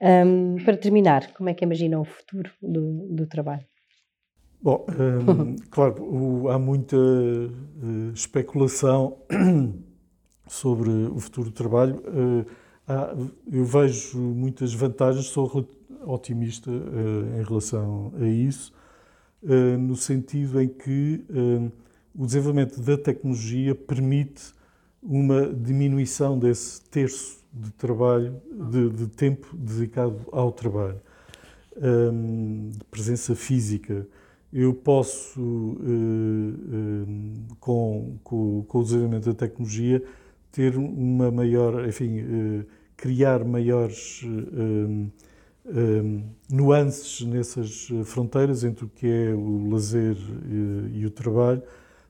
Um, 0.00 0.56
para 0.64 0.76
terminar, 0.76 1.32
como 1.34 1.48
é 1.48 1.54
que 1.54 1.64
imaginam 1.64 2.00
o 2.00 2.04
futuro 2.04 2.50
do, 2.62 3.08
do 3.10 3.26
trabalho? 3.26 3.64
Bom, 4.62 4.86
um, 4.88 5.56
claro, 5.70 6.02
o, 6.02 6.48
há 6.48 6.58
muita 6.58 6.96
uh, 6.96 8.12
especulação 8.14 9.18
sobre 10.46 10.90
o 10.90 11.18
futuro 11.18 11.50
do 11.50 11.54
trabalho. 11.54 11.96
Uh, 11.96 12.46
há, 12.86 13.14
eu 13.50 13.64
vejo 13.64 14.18
muitas 14.18 14.72
vantagens, 14.72 15.26
sou 15.26 15.68
otimista 16.06 16.70
uh, 16.70 17.40
em 17.40 17.42
relação 17.44 18.12
a 18.20 18.24
isso, 18.24 18.72
no 19.76 19.96
sentido 19.96 20.60
em 20.60 20.68
que 20.68 21.24
o 22.14 22.26
desenvolvimento 22.26 22.80
da 22.80 22.96
tecnologia 22.96 23.74
permite 23.74 24.52
uma 25.02 25.46
diminuição 25.46 26.38
desse 26.38 26.80
terço 26.82 27.42
de 27.52 27.70
trabalho, 27.72 28.40
de, 28.70 28.90
de 28.90 29.06
tempo 29.08 29.54
dedicado 29.56 30.20
ao 30.30 30.52
trabalho, 30.52 31.00
um, 31.76 32.70
de 32.70 32.84
presença 32.90 33.34
física. 33.34 34.06
Eu 34.52 34.74
posso, 34.74 35.40
uh, 35.40 35.76
uh, 35.80 37.56
com, 37.58 38.18
com, 38.22 38.64
com, 38.68 38.78
o 38.78 38.82
desenvolvimento 38.82 39.24
da 39.24 39.34
tecnologia, 39.34 40.02
ter 40.50 40.76
uma 40.76 41.30
maior, 41.30 41.86
enfim, 41.88 42.20
uh, 42.20 42.66
criar 42.96 43.44
maiores 43.44 44.22
nuances 46.50 47.22
nessas 47.26 47.88
fronteiras 48.04 48.62
entre 48.64 48.84
o 48.84 48.88
que 48.88 49.06
é 49.06 49.34
o 49.34 49.70
lazer 49.70 50.16
e 50.92 51.06
o 51.06 51.10
trabalho, 51.10 51.62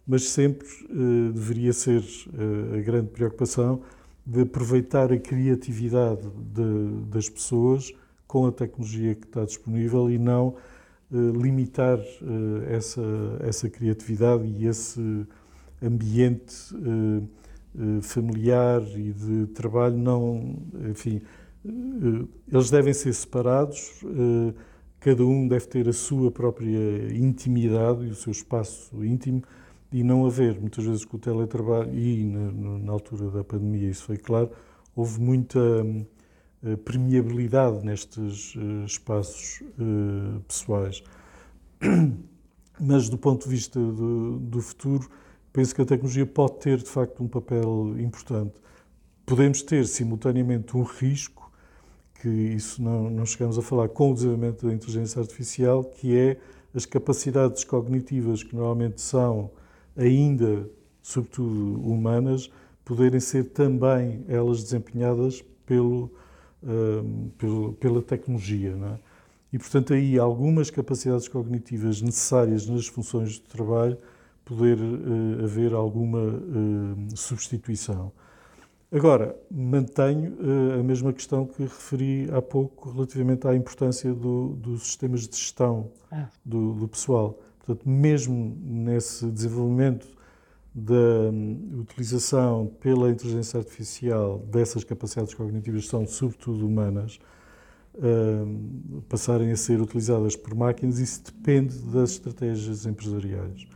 mas 0.06 0.28
sempre 0.30 0.66
uh, 0.90 1.32
deveria 1.32 1.72
ser 1.72 2.00
uh, 2.00 2.78
a 2.78 2.80
grande 2.80 3.08
preocupação 3.08 3.82
de 4.24 4.42
aproveitar 4.42 5.12
a 5.12 5.18
criatividade 5.18 6.22
de, 6.52 7.06
das 7.08 7.28
pessoas 7.28 7.92
com 8.26 8.46
a 8.46 8.52
tecnologia 8.52 9.14
que 9.14 9.26
está 9.26 9.44
disponível 9.44 10.10
e 10.10 10.18
não 10.18 10.48
uh, 11.10 11.30
limitar 11.40 11.98
essa, 12.68 13.02
essa 13.40 13.68
criatividade 13.68 14.44
e 14.44 14.66
esse 14.66 15.26
ambiente 15.82 16.54
familiar 18.02 18.82
e 18.96 19.12
de 19.12 19.46
trabalho 19.48 19.96
não, 19.96 20.56
enfim, 20.90 21.20
eles 22.52 22.70
devem 22.70 22.92
ser 22.92 23.12
separados, 23.12 24.04
cada 25.00 25.24
um 25.24 25.48
deve 25.48 25.66
ter 25.66 25.88
a 25.88 25.92
sua 25.92 26.30
própria 26.30 27.12
intimidade 27.12 28.06
e 28.06 28.10
o 28.10 28.14
seu 28.14 28.30
espaço 28.30 29.04
íntimo, 29.04 29.42
e 29.92 30.02
não 30.02 30.24
haver, 30.24 30.58
muitas 30.58 30.84
vezes 30.84 31.04
com 31.04 31.16
o 31.16 31.20
teletrabalho 31.20 31.92
e 31.94 32.24
na, 32.24 32.78
na 32.78 32.92
altura 32.92 33.30
da 33.30 33.44
pandemia 33.44 33.90
isso 33.90 34.04
foi 34.04 34.16
claro, 34.16 34.50
houve 34.96 35.20
muita 35.20 35.60
uh, 35.60 36.76
permeabilidade 36.78 37.84
nestes 37.84 38.54
uh, 38.54 38.84
espaços 38.86 39.60
uh, 39.78 40.40
pessoais. 40.48 41.02
Mas 42.80 43.08
do 43.08 43.18
ponto 43.18 43.44
de 43.44 43.50
vista 43.50 43.78
do, 43.78 44.38
do, 44.38 44.60
futuro, 44.62 45.08
penso 45.52 45.74
que 45.74 45.82
a 45.82 45.84
tecnologia 45.84 46.26
pode 46.26 46.58
ter 46.58 46.78
de 46.78 46.88
facto 46.88 47.22
um 47.22 47.28
papel 47.28 47.94
importante. 47.98 48.54
Podemos 49.26 49.62
ter 49.62 49.86
simultaneamente 49.86 50.76
um 50.76 50.82
risco, 50.82 51.52
que 52.20 52.28
isso 52.28 52.82
não, 52.82 53.10
não 53.10 53.26
chegamos 53.26 53.58
a 53.58 53.62
falar 53.62 53.88
com 53.88 54.10
o 54.10 54.14
desenvolvimento 54.14 54.66
da 54.66 54.72
inteligência 54.72 55.20
artificial, 55.20 55.84
que 55.84 56.16
é 56.16 56.38
as 56.74 56.86
capacidades 56.86 57.62
cognitivas 57.62 58.42
que 58.42 58.56
normalmente 58.56 59.00
são 59.00 59.50
ainda, 59.96 60.68
sobretudo 61.02 61.80
humanas, 61.82 62.50
poderem 62.84 63.20
ser 63.20 63.44
também 63.50 64.24
elas 64.28 64.62
desempenhadas 64.62 65.42
pelo, 65.66 66.10
uh, 66.62 67.30
pelo 67.38 67.72
pela 67.74 68.02
tecnologia. 68.02 68.70
É? 68.70 68.98
E, 69.52 69.58
portanto, 69.58 69.92
aí 69.92 70.18
algumas 70.18 70.70
capacidades 70.70 71.28
cognitivas 71.28 72.00
necessárias 72.00 72.66
nas 72.66 72.86
funções 72.86 73.32
de 73.32 73.42
trabalho 73.42 73.98
poder 74.44 74.78
uh, 74.78 75.44
haver 75.44 75.72
alguma 75.72 76.20
uh, 76.20 77.16
substituição. 77.16 78.12
Agora, 78.90 79.34
mantenho 79.50 80.32
uh, 80.32 80.80
a 80.80 80.82
mesma 80.82 81.12
questão 81.12 81.46
que 81.46 81.62
referi 81.62 82.28
há 82.30 82.42
pouco 82.42 82.90
relativamente 82.90 83.46
à 83.46 83.54
importância 83.54 84.12
do, 84.12 84.50
dos 84.50 84.82
sistemas 84.82 85.26
de 85.26 85.36
gestão 85.36 85.90
ah. 86.10 86.28
do, 86.44 86.74
do, 86.74 86.88
pessoal. 86.88 87.38
Portanto, 87.64 87.88
mesmo 87.88 88.56
nesse 88.60 89.30
desenvolvimento 89.30 90.06
da 90.74 90.94
um, 90.94 91.80
utilização 91.80 92.66
pela 92.80 93.10
inteligência 93.10 93.58
artificial 93.58 94.38
dessas 94.50 94.82
capacidades 94.84 95.32
cognitivas, 95.34 95.84
que 95.84 95.90
são 95.90 96.06
sobretudo 96.06 96.66
humanas, 96.66 97.20
uh, 97.94 99.02
passarem 99.02 99.52
a 99.52 99.56
ser 99.56 99.80
utilizadas 99.80 100.34
por 100.34 100.54
máquinas, 100.54 100.98
isso 100.98 101.22
depende 101.24 101.78
das 101.78 102.12
estratégias 102.12 102.84
empresariais. 102.84 103.66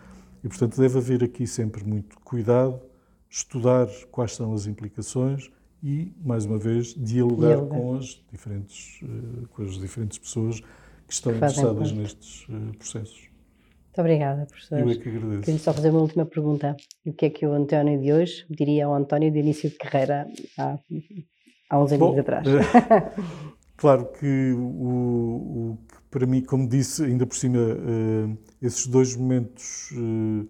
E, 0.42 0.48
portanto, 0.48 0.80
deve 0.80 0.98
haver 0.98 1.22
aqui 1.22 1.46
sempre 1.46 1.84
muito 1.84 2.18
cuidado 2.20 2.80
estudar 3.28 3.88
quais 4.10 4.34
são 4.34 4.54
as 4.54 4.66
implicações 4.66 5.50
e, 5.82 6.12
mais 6.24 6.44
uma 6.46 6.58
vez, 6.58 6.94
dialogar, 6.94 7.60
com, 7.66 7.96
as 7.96 8.22
diferentes, 8.32 9.00
eh, 9.02 9.46
com 9.50 9.62
as 9.62 9.78
diferentes 9.78 10.18
pessoas 10.18 10.60
que 10.60 11.12
estão 11.12 11.34
interessadas 11.34 11.92
nestes 11.92 12.46
eh, 12.48 12.76
processos. 12.78 13.35
Muito 13.96 14.00
obrigada, 14.00 14.44
professor. 14.44 14.80
Eu 14.80 14.90
é 14.90 14.94
que 14.94 15.08
agradeço. 15.08 15.42
Queria 15.42 15.58
só 15.58 15.72
fazer 15.72 15.88
uma 15.88 16.00
última 16.00 16.26
pergunta. 16.26 16.76
O 17.06 17.14
que 17.14 17.26
é 17.26 17.30
que 17.30 17.46
o 17.46 17.52
António 17.54 17.98
de 17.98 18.12
hoje 18.12 18.44
diria 18.50 18.84
ao 18.84 18.94
António 18.94 19.32
de 19.32 19.38
início 19.38 19.70
de 19.70 19.76
carreira 19.76 20.26
há, 20.58 20.78
há 21.70 21.82
uns 21.82 21.92
anos 21.92 22.18
atrás? 22.18 22.46
claro 23.74 24.06
que 24.12 24.52
o, 24.52 24.58
o, 24.58 25.78
para 26.10 26.26
mim, 26.26 26.42
como 26.42 26.68
disse, 26.68 27.04
ainda 27.04 27.24
por 27.24 27.36
cima, 27.36 27.58
uh, 27.58 28.38
esses 28.60 28.86
dois 28.86 29.16
momentos 29.16 29.90
uh, 29.92 30.46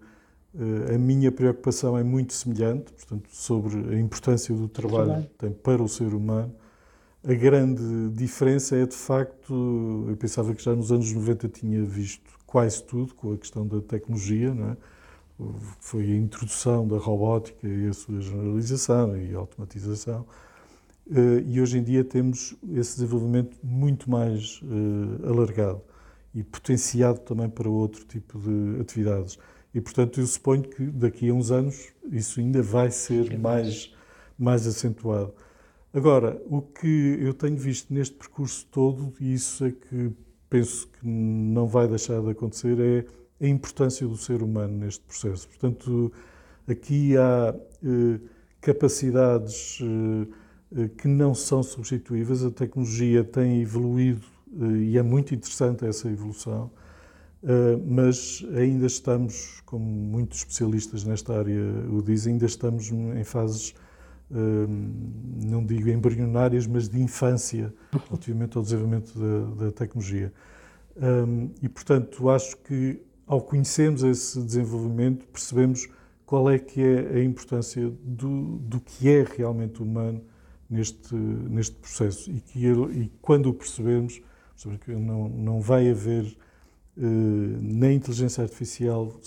eh, 0.59 0.95
a 0.95 0.97
minha 0.97 1.31
preocupação 1.31 1.97
é 1.97 2.03
muito 2.03 2.33
semelhante, 2.33 2.91
portanto, 2.91 3.29
sobre 3.31 3.95
a 3.95 3.99
importância 3.99 4.53
do 4.53 4.67
trabalho 4.67 5.23
que 5.23 5.35
tem 5.37 5.51
para 5.51 5.81
o 5.81 5.87
ser 5.87 6.13
humano. 6.13 6.53
A 7.23 7.33
grande 7.33 8.09
diferença 8.09 8.75
é, 8.75 8.85
de 8.85 8.95
facto, 8.95 10.05
eu 10.09 10.17
pensava 10.17 10.53
que 10.53 10.61
já 10.61 10.75
nos 10.75 10.91
anos 10.91 11.13
90 11.13 11.47
tinha 11.47 11.83
visto 11.83 12.36
quase 12.47 12.81
tudo 12.81 13.13
com 13.13 13.33
a 13.33 13.37
questão 13.37 13.67
da 13.67 13.81
tecnologia, 13.81 14.53
não 14.53 14.71
é? 14.71 14.77
foi 15.79 16.11
a 16.11 16.15
introdução 16.15 16.87
da 16.87 16.97
robótica 16.97 17.67
e 17.67 17.87
a 17.87 17.93
sua 17.93 18.19
generalização 18.19 19.15
e 19.15 19.35
automatização. 19.35 20.25
Eh, 21.11 21.43
e 21.45 21.61
hoje 21.61 21.77
em 21.77 21.83
dia 21.83 22.03
temos 22.03 22.55
esse 22.73 22.95
desenvolvimento 22.95 23.55
muito 23.63 24.09
mais 24.09 24.61
eh, 24.63 25.27
alargado 25.27 25.81
e 26.33 26.43
potenciado 26.43 27.19
também 27.19 27.49
para 27.49 27.69
outro 27.69 28.03
tipo 28.05 28.39
de 28.39 28.81
atividades. 28.81 29.37
E, 29.73 29.81
portanto, 29.81 30.19
eu 30.19 30.25
suponho 30.25 30.63
que 30.63 30.85
daqui 30.87 31.29
a 31.29 31.33
uns 31.33 31.51
anos 31.51 31.93
isso 32.11 32.39
ainda 32.39 32.63
vai 32.63 32.89
ser 32.89 33.37
mais, 33.37 33.93
mais 34.37 34.65
acentuado. 34.65 35.33
Agora, 35.93 36.41
o 36.47 36.61
que 36.61 37.17
eu 37.21 37.33
tenho 37.33 37.57
visto 37.57 37.93
neste 37.93 38.15
percurso 38.15 38.65
todo, 38.71 39.13
e 39.19 39.33
isso 39.33 39.65
é 39.65 39.71
que 39.71 40.11
penso 40.49 40.87
que 40.87 41.07
não 41.07 41.67
vai 41.67 41.87
deixar 41.87 42.21
de 42.21 42.29
acontecer, 42.29 42.79
é 42.79 43.45
a 43.45 43.47
importância 43.47 44.07
do 44.07 44.17
ser 44.17 44.41
humano 44.41 44.77
neste 44.77 45.03
processo. 45.03 45.47
Portanto, 45.47 46.11
aqui 46.67 47.15
há 47.17 47.55
eh, 47.83 48.19
capacidades 48.61 49.79
eh, 49.81 50.27
eh 50.83 50.89
que 50.97 51.07
não 51.07 51.33
são 51.33 51.61
substituíveis, 51.63 52.43
a 52.43 52.51
tecnologia 52.51 53.23
tem 53.23 53.61
evoluído 53.61 54.25
eh, 54.59 54.77
e 54.91 54.97
é 54.97 55.03
muito 55.03 55.33
interessante 55.35 55.85
essa 55.85 56.09
evolução. 56.09 56.71
Uh, 57.43 57.79
mas 57.85 58.43
ainda 58.57 58.87
estamos, 58.87 59.61
como 59.63 59.85
muitos 59.85 60.39
especialistas 60.39 61.03
nesta 61.03 61.37
área 61.37 61.61
o 61.87 62.01
dizem, 62.01 62.33
ainda 62.33 62.47
estamos 62.47 62.91
em 62.91 63.23
fases, 63.23 63.75
não 64.29 65.65
digo 65.65 65.89
embrionárias, 65.89 66.67
mas 66.67 66.89
de 66.89 67.01
infância, 67.01 67.73
relativamente 68.07 68.57
ao 68.57 68.63
desenvolvimento 68.63 69.13
da, 69.17 69.65
da 69.65 69.71
tecnologia. 69.71 70.33
Um, 70.97 71.45
eh, 71.45 71.49
e, 71.63 71.69
portanto, 71.69 72.29
acho 72.29 72.57
que 72.57 73.01
ao 73.25 73.41
conhecermos 73.41 74.03
esse 74.03 74.41
desenvolvimento, 74.41 75.27
percebemos 75.27 75.87
qual 76.25 76.49
é 76.49 76.57
que 76.57 76.81
é 76.81 77.17
a 77.17 77.23
importância 77.23 77.89
do, 78.03 78.57
do 78.59 78.79
que 78.79 79.09
é 79.09 79.23
realmente 79.23 79.81
humano 79.81 80.21
neste, 80.69 81.15
neste 81.15 81.75
processo. 81.75 82.31
E, 82.31 82.39
que, 82.41 82.67
e 82.67 83.11
quando 83.21 83.49
o 83.49 83.53
percebemos, 83.53 84.21
que 84.83 84.91
não, 84.91 85.29
não 85.29 85.61
vai 85.61 85.89
haver 85.89 86.25
eh, 86.97 87.01
na 87.01 87.91
inteligência 87.91 88.43
artificial 88.43 89.19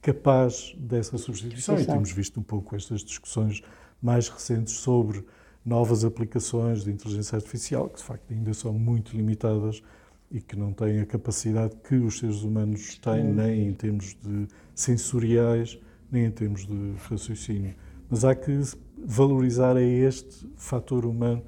capaz 0.00 0.74
dessa 0.76 1.16
substituição. 1.16 1.78
E 1.78 1.86
temos 1.86 2.10
visto 2.10 2.38
um 2.38 2.42
pouco 2.42 2.76
estas 2.76 3.02
discussões 3.02 3.62
mais 4.02 4.28
recentes 4.28 4.74
sobre 4.74 5.24
novas 5.64 6.04
aplicações 6.04 6.84
de 6.84 6.90
inteligência 6.90 7.36
artificial, 7.36 7.88
que 7.88 7.98
de 7.98 8.04
facto 8.04 8.32
ainda 8.32 8.52
são 8.52 8.72
muito 8.72 9.16
limitadas 9.16 9.82
e 10.30 10.40
que 10.40 10.56
não 10.56 10.72
têm 10.72 11.00
a 11.00 11.06
capacidade 11.06 11.76
que 11.76 11.94
os 11.94 12.18
seres 12.18 12.42
humanos 12.42 12.98
têm, 12.98 13.24
nem 13.24 13.68
em 13.68 13.72
termos 13.72 14.16
de 14.22 14.48
sensoriais, 14.74 15.78
nem 16.10 16.24
em 16.24 16.30
termos 16.30 16.66
de 16.66 16.94
raciocínio. 17.08 17.74
Mas 18.10 18.24
há 18.24 18.34
que 18.34 18.60
valorizar 19.04 19.76
este 19.76 20.46
fator 20.56 21.04
humano 21.06 21.42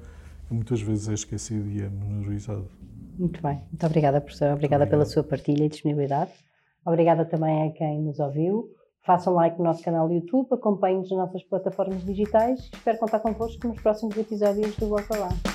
que 0.47 0.53
muitas 0.53 0.81
vezes 0.81 1.09
é 1.09 1.13
esquecido 1.13 1.67
e 1.69 1.81
é 1.81 1.89
menorizado. 1.89 2.69
Muito 3.17 3.41
bem. 3.41 3.55
Muito 3.71 3.85
obrigada, 3.85 4.21
professora. 4.21 4.53
Obrigada 4.53 4.83
Obrigado. 4.83 4.99
pela 4.99 5.11
sua 5.11 5.23
partilha 5.23 5.65
e 5.65 5.69
disponibilidade. 5.69 6.31
Obrigada 6.85 7.25
também 7.25 7.67
a 7.67 7.71
quem 7.71 8.01
nos 8.01 8.19
ouviu. 8.19 8.74
Façam 9.05 9.35
like 9.35 9.57
no 9.59 9.65
nosso 9.65 9.83
canal 9.83 10.07
do 10.07 10.15
YouTube, 10.15 10.47
acompanhem-nos 10.51 11.11
nas 11.11 11.19
nossas 11.19 11.43
plataformas 11.43 12.03
digitais. 12.03 12.71
Espero 12.73 12.97
contar 12.97 13.19
convosco 13.19 13.67
nos 13.67 13.79
próximos 13.79 14.17
episódios 14.17 14.75
do 14.77 14.89
Vossa 14.89 15.15
Lá. 15.15 15.54